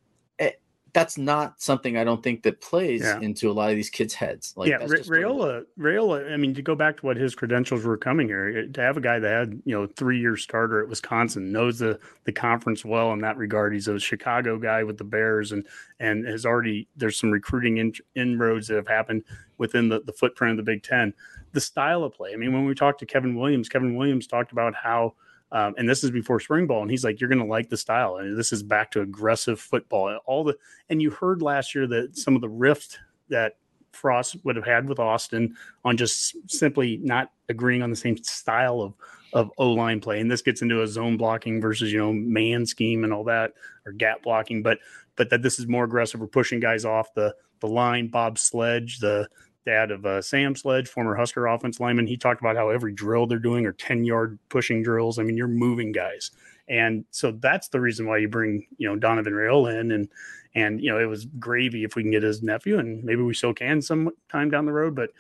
[0.98, 3.20] that's not something i don't think that plays Yeah.
[3.20, 5.18] into a lot of these kids heads like yeah, that's Ra-.
[5.18, 6.34] Raiola, Raiola.
[6.34, 9.02] I mean, to go back to what his credentials were coming here, to have a
[9.02, 13.14] guy that had you know three year starter at Wisconsin knows the the conference well
[13.14, 13.74] in that regard.
[13.74, 15.66] He's a Chicago guy with the Bears, and
[16.00, 19.24] and has already there's some recruiting in, inroads that have happened
[19.60, 21.14] within the the footprint of the Big Ten.
[21.54, 22.34] The style of play.
[22.34, 25.14] I mean, when we talked to Kevin Williams, Kevin Williams talked about how.
[25.52, 27.78] Um, and this is before spring ball, and he's like, "You're going to like the
[27.78, 30.20] style." And this is back to aggressive football.
[30.26, 30.58] All the
[30.90, 33.58] and you heard last year that some of the rift that
[33.92, 38.82] Frost would have had with Austin on just simply not agreeing on the same style
[38.82, 38.94] of
[39.34, 40.20] of O line play.
[40.20, 43.54] And this gets into a zone blocking versus you know man scheme and all that
[43.86, 44.62] or gap blocking.
[44.62, 44.80] But
[45.16, 46.20] but that this is more aggressive.
[46.20, 48.08] We're pushing guys off the the line.
[48.08, 49.28] Bob Sledge, the
[49.68, 53.28] dad of uh, Sam Sledge, former Husker offense lineman, he talked about how every drill
[53.28, 55.20] they're doing are ten yard pushing drills.
[55.20, 56.32] I mean, you're moving guys.
[56.70, 60.10] And so that's the reason why you bring, you know, Donovan Raiola in and
[60.56, 63.34] and you know, it was gravy if we can get his nephew, and maybe we
[63.34, 65.12] still can some time down the road, but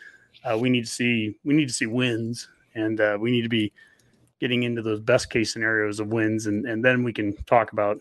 [0.44, 3.50] uh, we need to see we need to see wins and uh, we need to
[3.50, 3.72] be
[4.40, 8.00] getting into those best case scenarios of wins and, and then we can talk about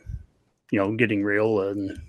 [0.70, 2.00] you know getting Raiola and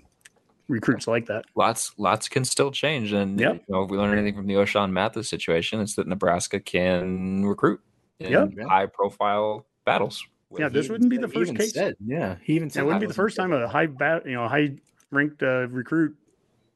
[0.68, 1.44] recruits like that.
[1.56, 3.54] Lots, lots can still change, and Yep.
[3.54, 7.44] you know, if we learn anything from the Ochaun Mathis situation, it's that Nebraska can
[7.44, 7.80] recruit
[8.20, 8.50] in Yep.
[8.68, 10.24] high-profile battles.
[10.56, 11.72] Yeah, this wouldn't be the first case.
[11.74, 14.32] said- yeah he even said It wouldn't be the first time a high bat, you
[14.32, 14.76] know, high
[15.10, 16.16] ranked uh, recruit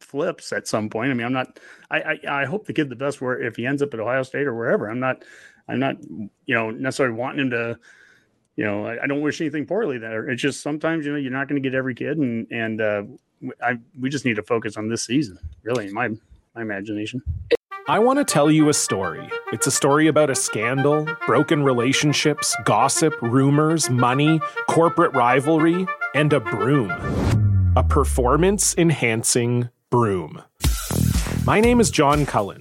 [0.00, 1.10] flips at some point.
[1.10, 1.58] I mean, I'm not.
[1.90, 4.22] I, I I hope the kid the best where if he ends up at Ohio
[4.24, 4.90] State or wherever.
[4.90, 5.24] I'm not.
[5.68, 5.96] I'm not.
[6.02, 7.78] You know, necessarily wanting him to.
[8.56, 10.28] You know, I, I don't wish anything poorly there.
[10.28, 13.02] It's just sometimes you know you're not going to get every kid, and and uh,
[13.62, 15.38] I we just need to focus on this season.
[15.62, 16.08] Really, in my
[16.54, 17.22] my imagination.
[17.88, 19.28] I want to tell you a story.
[19.52, 26.38] It's a story about a scandal, broken relationships, gossip, rumors, money, corporate rivalry, and a
[26.38, 26.92] broom.
[27.76, 30.42] A performance enhancing broom.
[31.44, 32.60] My name is John Cullen.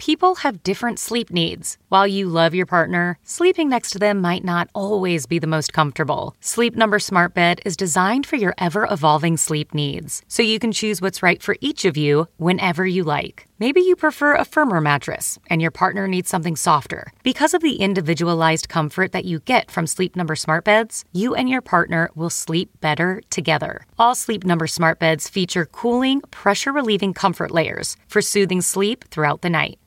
[0.00, 1.76] people have different sleep needs.
[1.90, 5.74] While you love your partner, sleeping next to them might not always be the most
[5.74, 6.34] comfortable.
[6.40, 10.72] Sleep Number Smart Bed is designed for your ever evolving sleep needs, so you can
[10.72, 13.46] choose what's right for each of you whenever you like.
[13.58, 17.12] Maybe you prefer a firmer mattress and your partner needs something softer.
[17.22, 21.46] Because of the individualized comfort that you get from Sleep Number Smart Beds, you and
[21.46, 23.84] your partner will sleep better together.
[23.98, 29.42] All Sleep Number Smart Beds feature cooling, pressure relieving comfort layers for soothing sleep throughout
[29.42, 29.78] the night.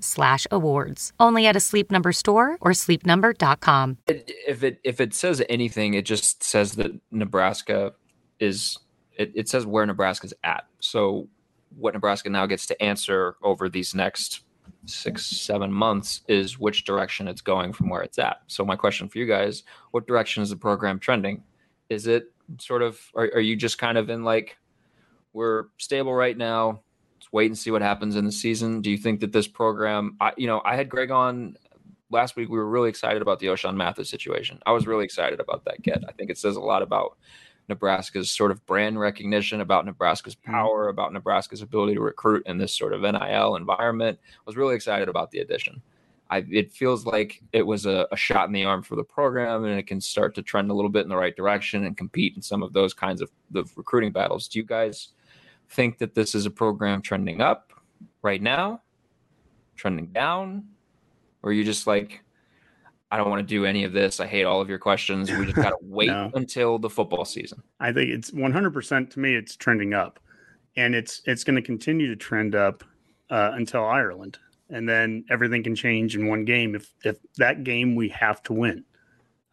[0.00, 1.12] slash awards.
[1.18, 3.98] Only at a Sleep Number store or sleepnumber.com.
[4.06, 7.94] If it if it says anything, it just says that Nebraska
[8.40, 8.78] is
[9.16, 10.66] it, it says where Nebraska's at.
[10.80, 11.28] So
[11.76, 14.42] what Nebraska now gets to answer over these next
[14.86, 18.42] six, seven months is which direction it's going from where it's at.
[18.46, 21.42] So my question for you guys, what direction is the program trending?
[21.88, 24.56] Is it sort of are, are you just kind of in like
[25.32, 26.80] we're stable right now?
[27.24, 28.82] Let's wait and see what happens in the season.
[28.82, 31.56] Do you think that this program, I, you know, I had Greg on
[32.10, 32.50] last week.
[32.50, 34.60] We were really excited about the Ochaun Mathis situation.
[34.66, 36.04] I was really excited about that get.
[36.06, 37.16] I think it says a lot about
[37.70, 40.52] Nebraska's sort of brand recognition, about Nebraska's mm-hmm.
[40.52, 44.18] power, about Nebraska's ability to recruit in this sort of NIL environment.
[44.22, 45.80] I was really excited about the addition.
[46.28, 49.64] I, it feels like it was a, a, shot in the arm for the program,
[49.64, 52.34] and it can start to trend a little bit in the right direction and compete
[52.36, 54.46] in some of those kinds of the recruiting battles.
[54.46, 55.13] Do you guys
[55.70, 57.72] think that this is a program trending up
[58.22, 58.82] right now,
[59.76, 60.64] trending down,
[61.42, 62.22] or are you just like,
[63.10, 64.18] I don't want to do any of this.
[64.18, 65.30] I hate all of your questions.
[65.30, 66.30] We just got to wait no.
[66.34, 67.62] until the football season.
[67.78, 69.34] I think it's 100% to me.
[69.34, 70.18] It's trending up,
[70.76, 72.82] and it's it's going to continue to trend up
[73.30, 74.38] uh, until Ireland,
[74.70, 76.74] and then everything can change in one game.
[76.74, 78.84] If if that game we have to win,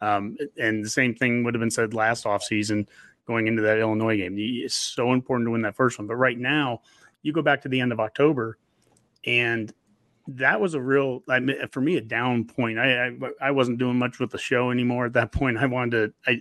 [0.00, 2.88] um, and the same thing would have been said last offseason
[3.26, 4.36] going into that Illinois game.
[4.38, 6.06] It's so important to win that first one.
[6.06, 6.82] But right now,
[7.22, 8.58] you go back to the end of October,
[9.24, 9.72] and
[10.28, 12.78] that was a real I mean, for me a down point.
[12.78, 15.58] I, I, I wasn't doing much with the show anymore at that point.
[15.58, 16.40] I wanted to I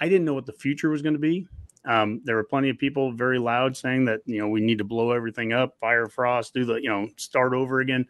[0.00, 1.46] I didn't know what the future was going to be.
[1.86, 4.84] Um, there were plenty of people very loud saying that you know we need to
[4.84, 8.06] blow everything up, fire Frost, do the you know start over again,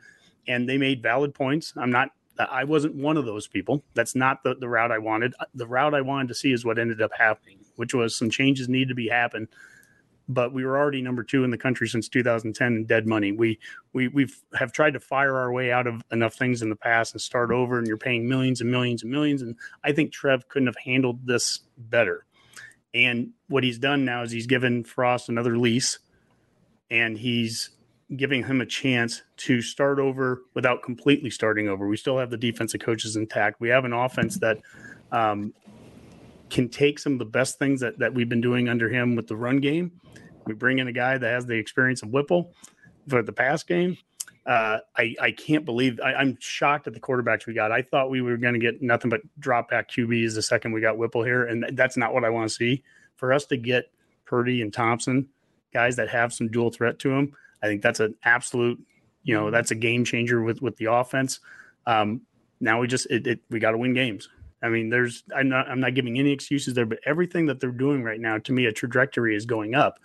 [0.47, 1.73] and they made valid points.
[1.77, 3.85] I'm not I wasn't one of those people.
[3.95, 5.35] That's not the, the route I wanted.
[5.55, 8.69] The route I wanted to see is what ended up happening, which was some changes
[8.69, 9.49] needed to be happen.
[10.27, 13.33] But we were already number two in the country since 2010 in dead money.
[13.33, 13.59] We
[13.93, 17.13] we we've have tried to fire our way out of enough things in the past
[17.13, 19.43] and start over, and you're paying millions and millions and millions.
[19.43, 22.25] And I think Trev couldn't have handled this better.
[22.95, 25.99] And what he's done now is he's given Frost another lease,
[26.91, 27.71] and he's
[28.17, 31.87] giving him a chance to start over without completely starting over.
[31.89, 33.61] We still have the defensive coaches intact.
[33.61, 34.59] We have an offense that
[35.11, 35.55] um,
[36.55, 39.27] can take some of the best things that, that we've been doing under him with
[39.27, 39.91] the run game.
[40.47, 42.55] We bring in a guy that has the experience of Whipple
[43.09, 43.99] for the pass game.
[44.47, 47.73] Uh, I, I can't believe I, am shocked at the quarterbacks we got.
[47.73, 50.81] I thought we were going to get nothing but drop back QBs the second we
[50.81, 52.85] got Whipple here, and that's not what I want to see.
[53.17, 53.91] For us to get
[54.25, 55.29] Purdy and Thompson,
[55.73, 58.79] guys that have some dual threat to them, I think that's an absolute,
[59.25, 61.41] you know, that's a game changer with with the offense.
[61.87, 62.21] Um,
[62.61, 64.29] now we just it, it we got to win games.
[64.65, 67.71] I mean, there's I'm not I'm not giving any excuses there, but everything that they're
[67.71, 69.99] doing right now, to me, a trajectory is going up.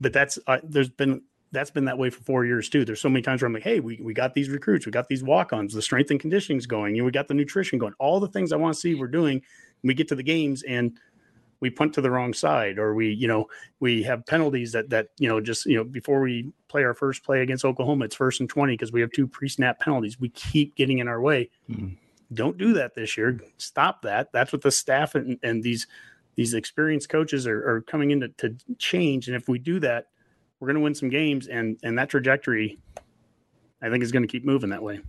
[0.00, 2.84] But that's uh, there's been that's been that way for four years too.
[2.84, 5.06] There's so many times where I'm like, hey, we, we got these recruits, we got
[5.06, 8.18] these walk-ons, the strength and conditioning's going, you know, we got the nutrition going, all
[8.18, 9.40] the things I want to see we're doing.
[9.84, 10.98] we get to the games and
[11.60, 13.46] we punt to the wrong side or we you know
[13.80, 17.22] we have penalties that that you know just you know before we play our first
[17.24, 20.74] play against Oklahoma it's first and 20 because we have two pre-snap penalties we keep
[20.74, 21.96] getting in our way Mhm.
[22.32, 25.86] Don't do that this year stop that that's what the staff and, and these
[26.36, 30.06] these experienced coaches are, are coming in to, to change and if we do that
[30.58, 32.78] we're going to win some games and and that trajectory
[33.82, 35.00] I think is going to keep moving that way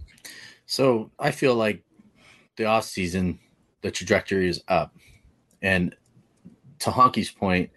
[0.65, 1.83] So I feel like
[2.57, 3.39] the off season,
[3.81, 4.95] the trajectory is up.
[5.61, 5.95] And
[6.79, 7.69] to Honky's point,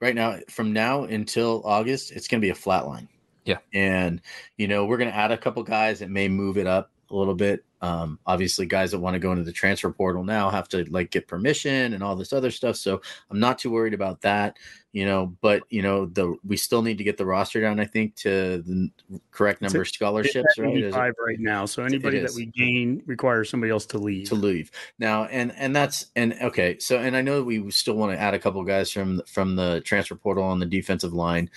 [0.00, 3.08] right now, from now until August, it's going to be a flat line.
[3.44, 3.58] Yeah.
[3.74, 4.20] And,
[4.56, 7.16] you know, we're going to add a couple guys that may move it up a
[7.16, 7.64] little bit.
[7.84, 11.10] Um, obviously, guys that want to go into the transfer portal now have to like
[11.10, 12.76] get permission and all this other stuff.
[12.76, 14.56] So I'm not too worried about that,
[14.92, 15.36] you know.
[15.42, 17.80] But you know, the we still need to get the roster down.
[17.80, 18.90] I think to the
[19.30, 20.58] correct number of scholarships.
[20.58, 20.74] Right?
[20.76, 24.70] 85 right now so anybody that we gain requires somebody else to leave to leave
[24.98, 28.34] now and and that's and okay so and i know we still want to add
[28.34, 31.50] a couple guys from from the transfer portal on the defensive line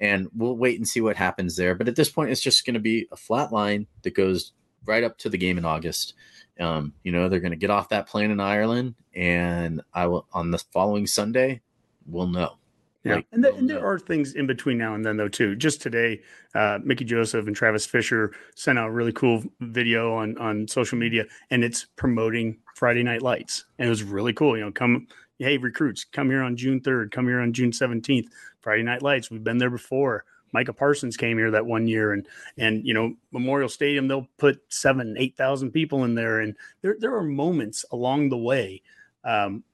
[0.00, 2.74] and we'll wait and see what happens there but at this point it's just going
[2.74, 4.52] to be a flat line that goes
[4.86, 6.14] right up to the game in august
[6.60, 10.26] um you know they're going to get off that plane in ireland and i will
[10.32, 11.60] on the following sunday
[12.06, 12.56] we'll know
[13.04, 15.56] Yeah, Like, and, th- and there are things in between now and then, though, too.
[15.56, 16.20] Just today,
[16.54, 20.98] uh, Mickey Joseph and Travis Fisher sent out a really cool video on on social
[20.98, 24.56] media, and it's promoting Friday Night Lights, and it was really cool.
[24.56, 25.06] You know, come,
[25.38, 28.28] hey, recruits, come here on June third, come here on June seventeenth.
[28.60, 30.24] Friday Night Lights, we've been there before.
[30.52, 32.26] Micah Parsons came here that one year, and
[32.58, 36.96] and you know Memorial Stadium, they'll put seven, eight thousand people in there, and there
[36.98, 38.82] there are moments along the way.
[39.24, 39.64] Um,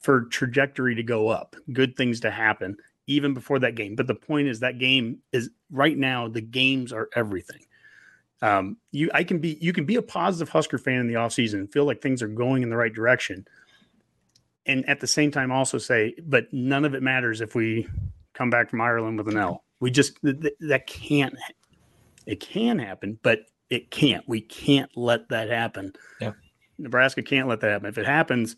[0.00, 3.96] for trajectory to go up, good things to happen even before that game.
[3.96, 7.64] But the point is that game is right now the games are everything.
[8.42, 11.54] Um, you I can be you can be a positive Husker fan in the offseason
[11.54, 13.46] and feel like things are going in the right direction.
[14.66, 17.88] And at the same time also say, but none of it matters if we
[18.34, 19.64] come back from Ireland with an L.
[19.84, 21.34] We just th- th- that can't
[22.26, 24.26] it can happen, but it can't.
[24.26, 25.92] We can't let that happen.
[26.22, 26.32] Yeah.
[26.78, 27.88] Nebraska can't let that happen.
[27.88, 28.56] If it happens,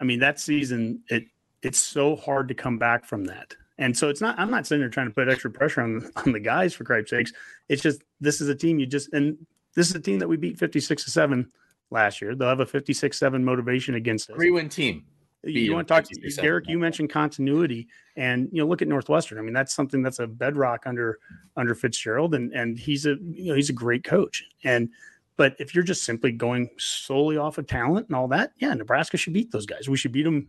[0.00, 1.26] I mean, that season, it
[1.60, 3.54] it's so hard to come back from that.
[3.76, 4.38] And so it's not.
[4.38, 7.10] I'm not sitting there trying to put extra pressure on on the guys for Christ's
[7.10, 7.32] sakes.
[7.68, 9.36] It's just this is a team you just and
[9.74, 11.50] this is a team that we beat 56 to seven
[11.90, 12.34] last year.
[12.34, 14.36] They'll have a 56 seven motivation against us.
[14.36, 15.04] three win team
[15.50, 16.40] You want to talk, 56-7.
[16.42, 16.68] Derek?
[16.68, 19.38] You mentioned continuity, and you know, look at Northwestern.
[19.38, 21.18] I mean, that's something that's a bedrock under
[21.56, 24.44] under Fitzgerald, and and he's a you know he's a great coach.
[24.64, 24.88] And
[25.36, 29.16] but if you're just simply going solely off of talent and all that, yeah, Nebraska
[29.16, 29.88] should beat those guys.
[29.88, 30.48] We should beat them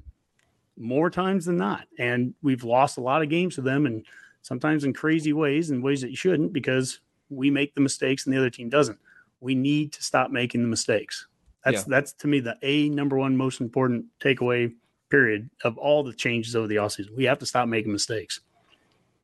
[0.78, 1.88] more times than not.
[2.00, 4.06] And we've lost a lot of games to them, and
[4.42, 8.34] sometimes in crazy ways, in ways that you shouldn't, because we make the mistakes and
[8.34, 8.98] the other team doesn't.
[9.42, 11.28] We need to stop making the mistakes.
[11.66, 11.84] That's Yeah.
[11.88, 14.74] that's to me the a number one most important takeaway
[15.10, 17.15] period of all the changes over the offseason.
[17.15, 18.39] We have to stop making mistakes.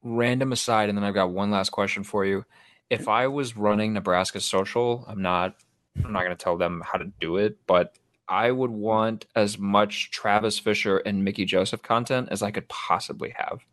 [0.03, 2.45] random aside, and then I've got one last question for you.
[2.89, 5.55] If I was running Nebraska social, I'm not
[6.03, 9.57] I'm not going to tell them how to do it, but I would want as
[9.59, 13.63] much Travis Fisher and Mickey Joseph content as I could possibly have.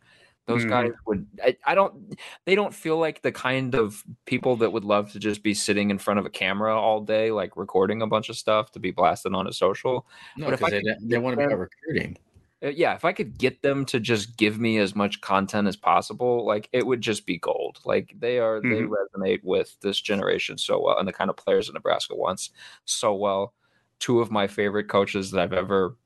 [0.50, 0.70] Those Mhm.
[0.70, 4.84] guys would I, I don't they don't feel like the kind of people that would
[4.84, 8.06] love to just be sitting in front of a camera all day like recording a
[8.06, 10.06] bunch of stuff to be blasted on a social.
[10.36, 12.16] no But if I they, could they want to be recruiting
[12.62, 15.76] uh, yeah, if I could get them to just give me as much content as
[15.76, 17.78] possible, like it would just be gold.
[17.86, 18.90] Like they are, they Mhm.
[18.90, 22.50] resonate with this generation so well, and the kind of players that Nebraska wants
[22.84, 23.54] so well.
[23.98, 25.96] Two of my favorite coaches that I've ever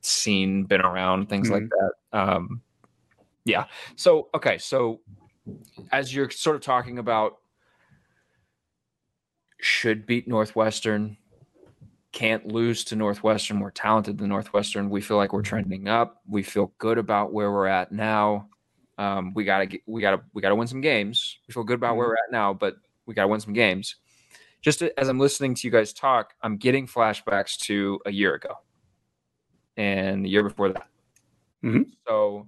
[0.00, 1.92] seen, been around, things like that.
[2.18, 2.62] Um,
[3.44, 3.64] yeah.
[3.96, 5.00] So okay, so
[5.92, 7.38] as you're sort of talking about,
[9.60, 11.16] should beat Northwestern,
[12.12, 13.56] can't lose to Northwestern.
[13.56, 14.90] More talented than Northwestern.
[14.90, 16.22] We feel like we're trending up.
[16.28, 18.48] We feel good about where we're at now.
[18.98, 21.38] Um, we gotta get, we gotta we gotta win some games.
[21.48, 22.76] We feel good about where we're at now, but
[23.06, 23.96] we gotta win some games.
[24.60, 28.54] Just as I'm listening to you guys talk, I'm getting flashbacks to a year ago
[29.76, 30.86] and the year before that.
[31.64, 31.86] Mhm.
[32.06, 32.46] So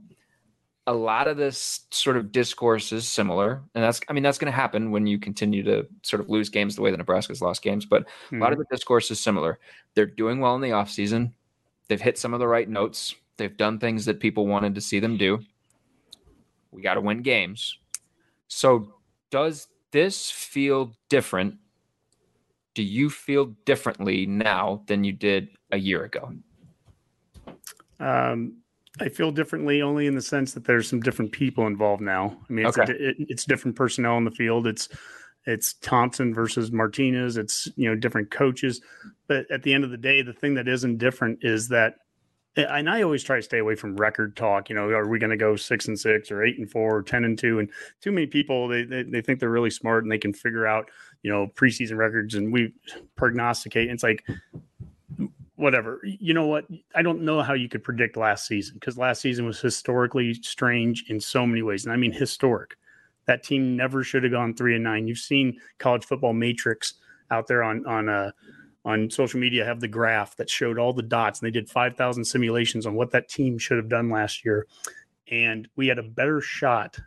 [0.87, 4.51] a lot of this sort of discourse is similar, and that's I mean that's going
[4.51, 7.63] to happen when you continue to sort of lose games the way that Nebraska's lost
[7.63, 7.87] games.
[7.87, 9.59] But a lot of the discourse is similar.
[9.95, 11.33] They're doing well in the offseason.
[11.89, 13.15] They've hit some of the right notes.
[13.37, 15.41] They've done things that people wanted to see them do.
[16.73, 17.79] We got to win games.
[18.49, 18.95] So
[19.31, 21.59] does this feel different?
[22.75, 26.33] Do you feel differently now than you did a year ago?
[28.01, 28.62] Um,
[29.01, 32.37] I feel differently only in the sense that there's some different people involved now.
[32.49, 32.93] I mean, it's, Okay.
[32.93, 34.67] di- it, it's different personnel in the field.
[34.67, 34.89] It's
[35.45, 37.37] it's Thompson versus Martinez.
[37.37, 38.81] It's you know different coaches.
[39.29, 41.97] But at the end of the day, the thing that isn't different is that
[42.57, 44.69] eh, and I always try to stay away from record talk.
[44.69, 47.03] You know, are we going to go six and six or eight and four or
[47.03, 47.59] ten and two?
[47.61, 47.71] And
[48.03, 50.91] too many people they, they they think they're really smart and they can figure out
[51.23, 52.73] you know preseason records and we
[53.17, 53.91] prognosticate.
[53.91, 54.23] It's like
[55.63, 56.01] whatever.
[56.03, 56.67] You know what?
[56.95, 61.05] I don't know how you could predict last season because last season was historically strange
[61.09, 62.77] in so many ways, and I mean historic.
[63.27, 65.07] That team never should have gone three and nine.
[65.07, 66.95] You've seen college football matrix
[67.31, 68.33] out there on on uh,
[68.85, 71.97] on social media have the graph that showed all the dots, and they did five
[71.97, 74.67] thousand simulations on what that team should have done last year,
[75.31, 76.99] and we had a better shot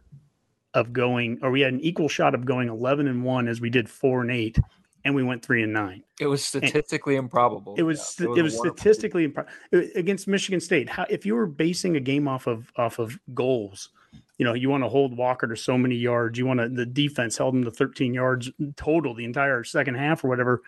[0.74, 3.70] of going, or we had an equal shot of going eleven and one as we
[3.70, 4.58] did four and eight,
[5.06, 6.03] and we went three and nine.
[6.20, 7.76] It was statistically and improbable.
[7.78, 8.78] It was Yeah, it was, wonderful.
[8.78, 10.89] statistically impro- uh, against Michigan State.
[10.89, 13.89] How if you were basing a game off of off of goals,
[14.38, 16.38] you know, you want to hold Walker to so many yards.
[16.39, 20.24] You want to the defense held him to 13 yards total the entire second half
[20.24, 20.64] or whatever,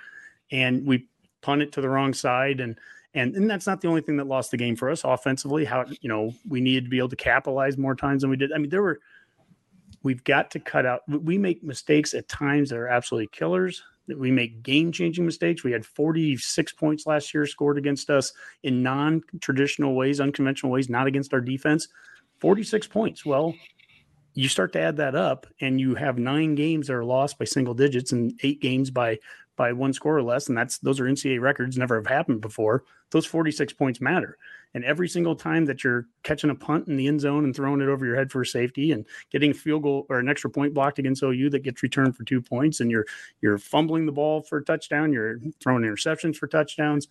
[0.51, 1.07] and we
[1.41, 2.79] punt it to the wrong side and.
[3.13, 5.65] And, and that's not the only thing that lost the game for us offensively.
[5.65, 8.51] How you know we needed to be able to capitalize more times than we did.
[8.51, 8.99] I mean, there were
[10.03, 11.01] we've got to cut out.
[11.07, 13.81] We make mistakes at times that are absolutely killers.
[14.07, 15.63] We make game changing mistakes.
[15.63, 18.33] We had 46 points last year scored against us
[18.63, 21.87] in non traditional ways, unconventional ways, not against our defense.
[22.39, 23.25] 46 points.
[23.25, 23.53] Well,
[24.33, 27.45] you start to add that up, and you have nine games that are lost by
[27.45, 29.17] single digits, and eight games by
[29.55, 32.83] by one score or less, and that's those are NCAA records, never have happened before.
[33.09, 34.37] Those 46 points matter.
[34.73, 37.81] And every single time that you're catching a punt in the end zone and throwing
[37.81, 40.73] it over your head for safety and getting a field goal or an extra point
[40.73, 43.05] blocked against OU that gets returned for two points, and you're
[43.41, 47.07] you're fumbling the ball for a touchdown, you're throwing interceptions for touchdowns,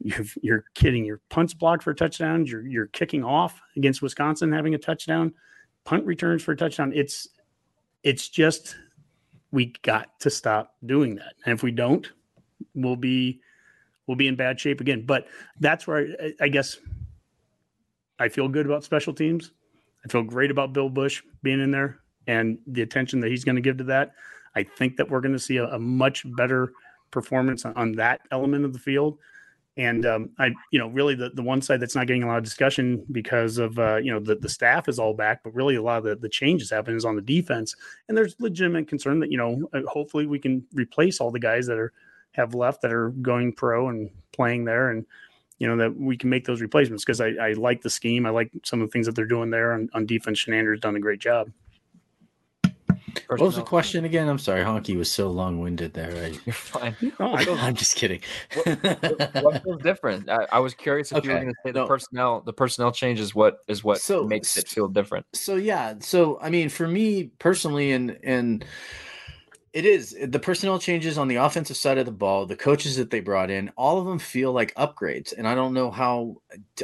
[0.00, 4.74] you've, you're kidding, your punts blocked for touchdowns, you're you're kicking off against Wisconsin having
[4.74, 5.32] a touchdown,
[5.84, 6.92] punt returns for a touchdown.
[6.94, 7.28] It's
[8.02, 8.76] it's just
[9.50, 11.34] we got to stop doing that.
[11.44, 12.10] And if we don't,
[12.74, 13.40] we'll be
[14.06, 15.04] we'll be in bad shape again.
[15.06, 15.26] But
[15.60, 16.78] that's where I, I guess
[18.18, 19.52] I feel good about special teams.
[20.04, 23.56] I feel great about Bill Busch being in there and the attention that he's going
[23.56, 24.12] to give to that.
[24.54, 26.72] I think that we're going to see a, a much better
[27.10, 29.18] performance on, on that element of the field.
[29.78, 32.36] And um, I, you know, really the, the one side that's not getting a lot
[32.36, 35.76] of discussion because of, uh, you know, the, the staff is all back, but really
[35.76, 37.74] a lot of the, the changes happen is on the defense.
[38.08, 41.66] And there's legitimate concern that, you know, uh, hopefully we can replace all the guys
[41.68, 41.92] that are
[42.32, 44.90] have left that are going pro and playing there.
[44.90, 45.06] And,
[45.58, 48.26] you know, that we can make those replacements because I, I like the scheme.
[48.26, 50.44] I like some of the things that they're doing there on, on defense.
[50.44, 51.50] Chinander's done a great job.
[53.28, 54.28] What was the question again?
[54.28, 56.10] I'm sorry, Honky was so long winded there.
[56.10, 56.96] I, You're fine.
[57.18, 58.20] I, am just kidding.
[58.64, 60.28] what feels different?
[60.28, 61.86] I, I was curious if you were going to say the no.
[61.86, 62.40] personnel.
[62.40, 65.26] The personnel change is what is what So- makes it feel different.
[65.34, 68.64] so yeah so i mean for me personally and and
[69.72, 70.16] it is.
[70.28, 73.50] The personnel changes on the offensive side of the ball the coaches that they brought
[73.50, 75.32] in all of them feel like upgrades.
[75.36, 76.36] And i don't know how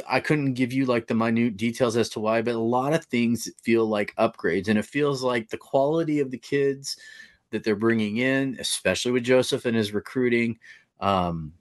[0.07, 3.05] i couldn't give you like the minute details as to why but a lot of
[3.05, 4.67] things feel like upgrades.
[4.67, 6.97] And it feels like the quality of the kids
[7.51, 10.57] that they're bringing in especially with joseph and his recruiting
[10.99, 11.53] um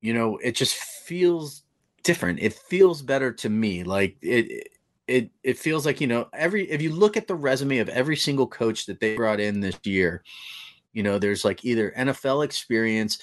[0.00, 1.62] you know it just feels
[2.04, 2.38] different.
[2.40, 3.84] It feels better to me.
[3.84, 4.68] Like it
[5.08, 8.16] it it feels like you know every if you look at the resume of every
[8.16, 10.22] single coach that they brought in this year
[10.92, 13.18] you know there's like either nfl experience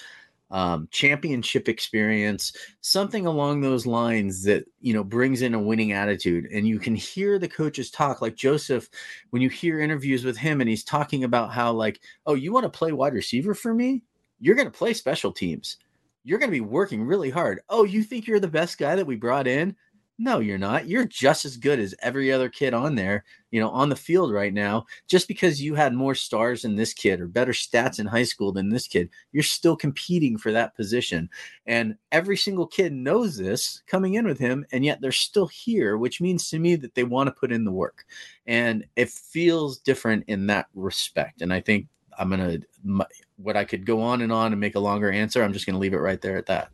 [0.50, 6.46] um, championship experience something along those lines that you know brings in a winning attitude.
[6.52, 8.88] And you can hear the coaches talk like joseph
[9.30, 12.64] when you hear interviews with him and he's talking about how like oh you want
[12.64, 14.02] to play wide receiver for me?
[14.38, 15.78] You're going to play special teams.
[16.22, 17.60] You're going to be working really hard.
[17.68, 19.74] Oh you think you're the best guy that we brought in
[20.18, 20.86] no, you're not.
[20.86, 24.32] You're just as good as every other kid on there, you know, on the field
[24.32, 24.86] right now.
[25.08, 28.50] Just because you had more stars than this kid or better stats in high school
[28.50, 31.28] than this kid, you're still competing for that position.
[31.66, 35.98] And every single kid knows this coming in with him, and yet they're still here,
[35.98, 38.06] which means to me that they want to put in the work.
[38.46, 41.42] And it feels different in that respect.
[41.42, 41.88] And I think
[42.18, 43.06] I'm going to,
[43.36, 45.74] what I could go on and on and make a longer answer, I'm just going
[45.74, 46.70] to leave it right there at that.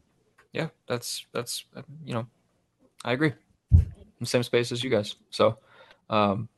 [0.52, 2.26] Yeah, that's that's uh, you know,
[3.04, 3.32] I agree.
[3.72, 3.84] In
[4.20, 5.16] the same space as you guys.
[5.30, 5.58] So,
[6.10, 6.48] um,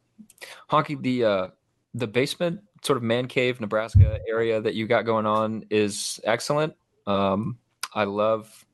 [0.71, 1.47] Honky, the uh,
[1.95, 6.75] the basement sort of man cave Nebraska area that you got going on is excellent.
[7.07, 7.59] Um,
[7.95, 8.65] I love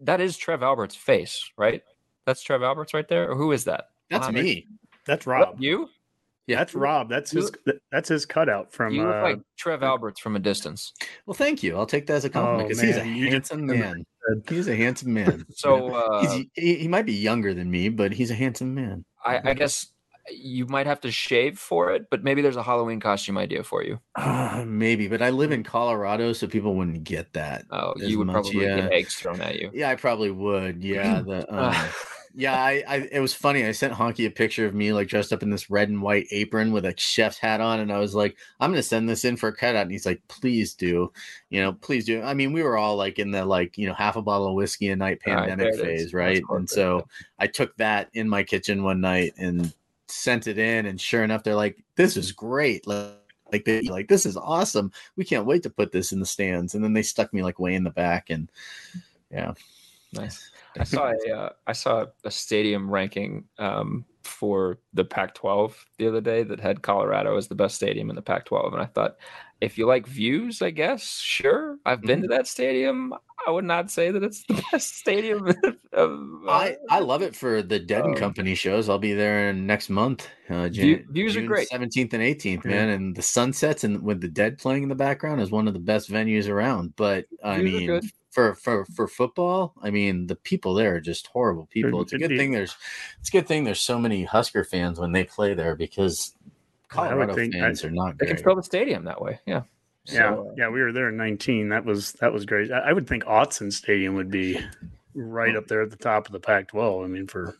[0.00, 1.82] that is Trev Alberts' face, right?
[2.24, 3.90] That's Trev Alberts right there, or who is that?
[4.10, 4.44] That's Mohammed?
[4.44, 4.66] me.
[5.06, 5.56] That's Rob.
[5.60, 5.88] You?
[6.46, 7.08] Yeah, that's Rob.
[7.08, 7.50] That's his.
[7.90, 8.92] That's his cutout from.
[8.94, 10.92] You look uh, like Trev Alberts from a distance.
[11.26, 11.76] Well, thank you.
[11.76, 14.06] I'll take that as a compliment Oh, because he's a man, you just- handsome man.
[14.48, 15.44] He's a handsome man.
[15.54, 19.04] So uh, He's, he, he might be younger than me, but he's a handsome man.
[19.24, 19.88] I, I guess
[20.30, 23.82] you might have to shave for it, but maybe there's a Halloween costume idea for
[23.82, 23.98] you.
[24.16, 27.64] Uh, maybe, but I live in Colorado, so people wouldn't get that.
[27.70, 28.76] Oh, you would much, probably yeah.
[28.76, 29.70] get eggs thrown at you.
[29.72, 30.82] Yeah, I probably would.
[30.82, 31.88] Yeah, the, um, Uh.
[32.36, 32.54] Yeah.
[32.54, 33.64] I, I, it was funny.
[33.64, 36.26] I sent Honky a picture of me like dressed up in this red and white
[36.30, 39.36] apron with a chef's hat on, and I was like, "I'm gonna send this in
[39.36, 41.12] for a cutout." And he's like, "Please do,
[41.50, 43.94] you know, please do." I mean, we were all like in the like you know
[43.94, 45.80] half a bottle of whiskey a night pandemic is.
[45.80, 46.42] phase, right?
[46.50, 47.06] And so
[47.38, 49.72] I took that in my kitchen one night and
[50.08, 53.14] sent it in, and sure enough, they're like, "This is great." Like,
[53.52, 54.92] like they like this is awesome.
[55.16, 56.74] We can't wait to put this in the stands.
[56.74, 58.50] And then they stuck me like way in the back, and
[59.30, 59.54] yeah,
[60.12, 60.50] Nice.
[60.78, 66.20] I saw a uh, I saw a stadium ranking um, for the Pac-12 the other
[66.20, 69.16] day that had Colorado as the best stadium in the Pac-12, and I thought,
[69.60, 71.76] if you like views, I guess sure.
[71.86, 72.30] I've been Mm-hmm.
[72.30, 73.14] to that stadium.
[73.46, 75.46] I would not say that it's the best stadium.
[75.92, 76.10] of,
[76.46, 78.88] uh, I I love it for the Dead and Um, Company shows.
[78.88, 80.28] I'll be there next month.
[80.50, 81.68] Uh, views are great.
[81.70, 82.70] 17th and 18th, Yeah.
[82.70, 82.88] man.
[82.90, 85.80] And the sunsets and with the Dead playing in the background is one of the
[85.80, 86.94] best venues around.
[86.96, 88.10] But I Views mean.
[88.36, 92.02] For for for football, I mean, the people there are just horrible people.
[92.02, 92.76] It's a good it- thing there's
[93.18, 96.34] it's a good thing there's so many Husker fans when they play there because
[96.90, 99.40] I would Colorado think- fans I- are not They can fill the stadium that way.
[99.46, 99.62] Yeah.
[100.04, 101.70] Yeah, So, uh, yeah, we were there in 19.
[101.70, 102.70] That was that was great.
[102.70, 104.60] I, I would think Autzen Stadium would be
[105.14, 107.04] right up there at the top of the Pac-12.
[107.04, 107.56] I mean, for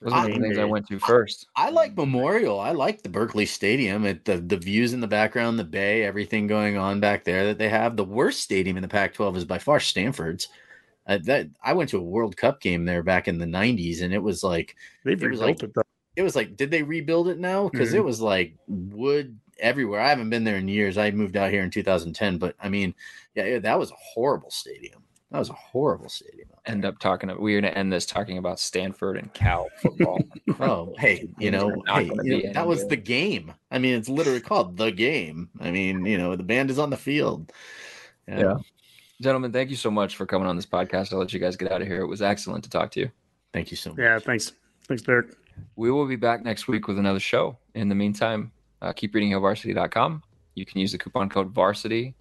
[0.00, 1.46] Those are the game things I went to first.
[1.56, 2.60] I like Memorial.
[2.60, 4.04] I like the Berkeley Stadium.
[4.04, 7.58] It, the the views in the background, the bay, everything going on back there that
[7.58, 7.96] they have.
[7.96, 10.48] The worst stadium in the Pac-12 is by far Stanford's.
[11.06, 14.14] Uh, that I went to a World Cup game there back in the '90s, and
[14.14, 15.82] it was like They've it was rebuilt like it, though.
[16.16, 17.68] it was like did they rebuild it now?
[17.68, 17.96] Because Mhm.
[17.96, 20.00] it was like wood everywhere.
[20.00, 20.98] I haven't been there in years.
[20.98, 22.94] I moved out here in 2010, but I mean,
[23.34, 25.02] yeah, yeah, that was a horrible stadium.
[25.30, 26.48] That was a horrible stadium.
[26.64, 27.28] End up talking.
[27.28, 30.20] We're going to end this talking about Stanford and Cal football.
[30.60, 32.90] Oh, hey, you know, hey, you know, that was good.
[32.90, 33.52] the game.
[33.70, 35.50] I mean, it's literally called the game.
[35.60, 37.52] I mean, you know, the band is on the field.
[38.26, 38.56] Yeah.
[39.20, 41.12] Gentlemen, thank you so much for coming on this podcast.
[41.12, 42.00] I'll let you guys get out of here.
[42.00, 43.10] It was excellent to talk to you.
[43.52, 43.98] Thank you so much.
[43.98, 44.52] Yeah, thanks,
[44.86, 45.36] thanks, Derek.
[45.76, 47.56] We will be back next week with another show.
[47.74, 48.50] In the meantime,
[48.82, 50.22] uh, keep reading hailvarsity.com.
[50.54, 52.14] You can use the coupon code varsity.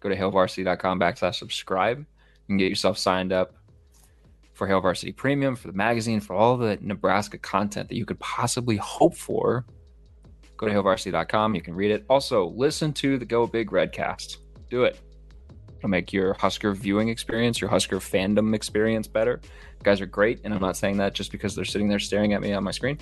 [0.00, 2.04] Go to hailvarsity.com backslash subscribe.
[2.46, 3.54] You can get yourself signed up
[4.52, 8.20] for Hail Varsity Premium, for the magazine, for all the Nebraska content that you could
[8.20, 9.64] possibly hope for.
[10.56, 11.54] Go to hailvarsity.com.
[11.54, 12.04] You can read it.
[12.08, 14.36] Also, listen to the Go Big Redcast.
[14.70, 15.00] Do it.
[15.78, 19.40] It'll make your Husker viewing experience, your Husker fandom experience better.
[19.82, 22.40] guys are great, and I'm not saying that just because they're sitting there staring at
[22.40, 22.98] me on my screen.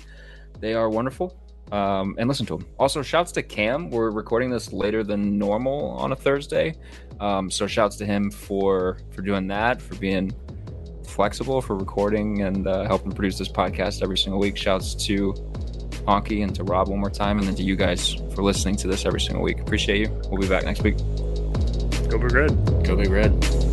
[0.59, 1.37] They are wonderful,
[1.71, 2.67] um, and listen to them.
[2.77, 3.89] Also, shouts to Cam.
[3.89, 6.75] We're recording this later than normal on a Thursday,
[7.19, 10.33] um, so shouts to him for for doing that, for being
[11.07, 14.57] flexible, for recording and uh, helping produce this podcast every single week.
[14.57, 15.33] Shouts to
[16.07, 18.87] Honky and to Rob one more time, and then to you guys for listening to
[18.87, 19.59] this every single week.
[19.59, 20.09] Appreciate you.
[20.29, 20.97] We'll be back next week.
[22.09, 22.83] Go Big Red.
[22.83, 23.72] Go Big Red.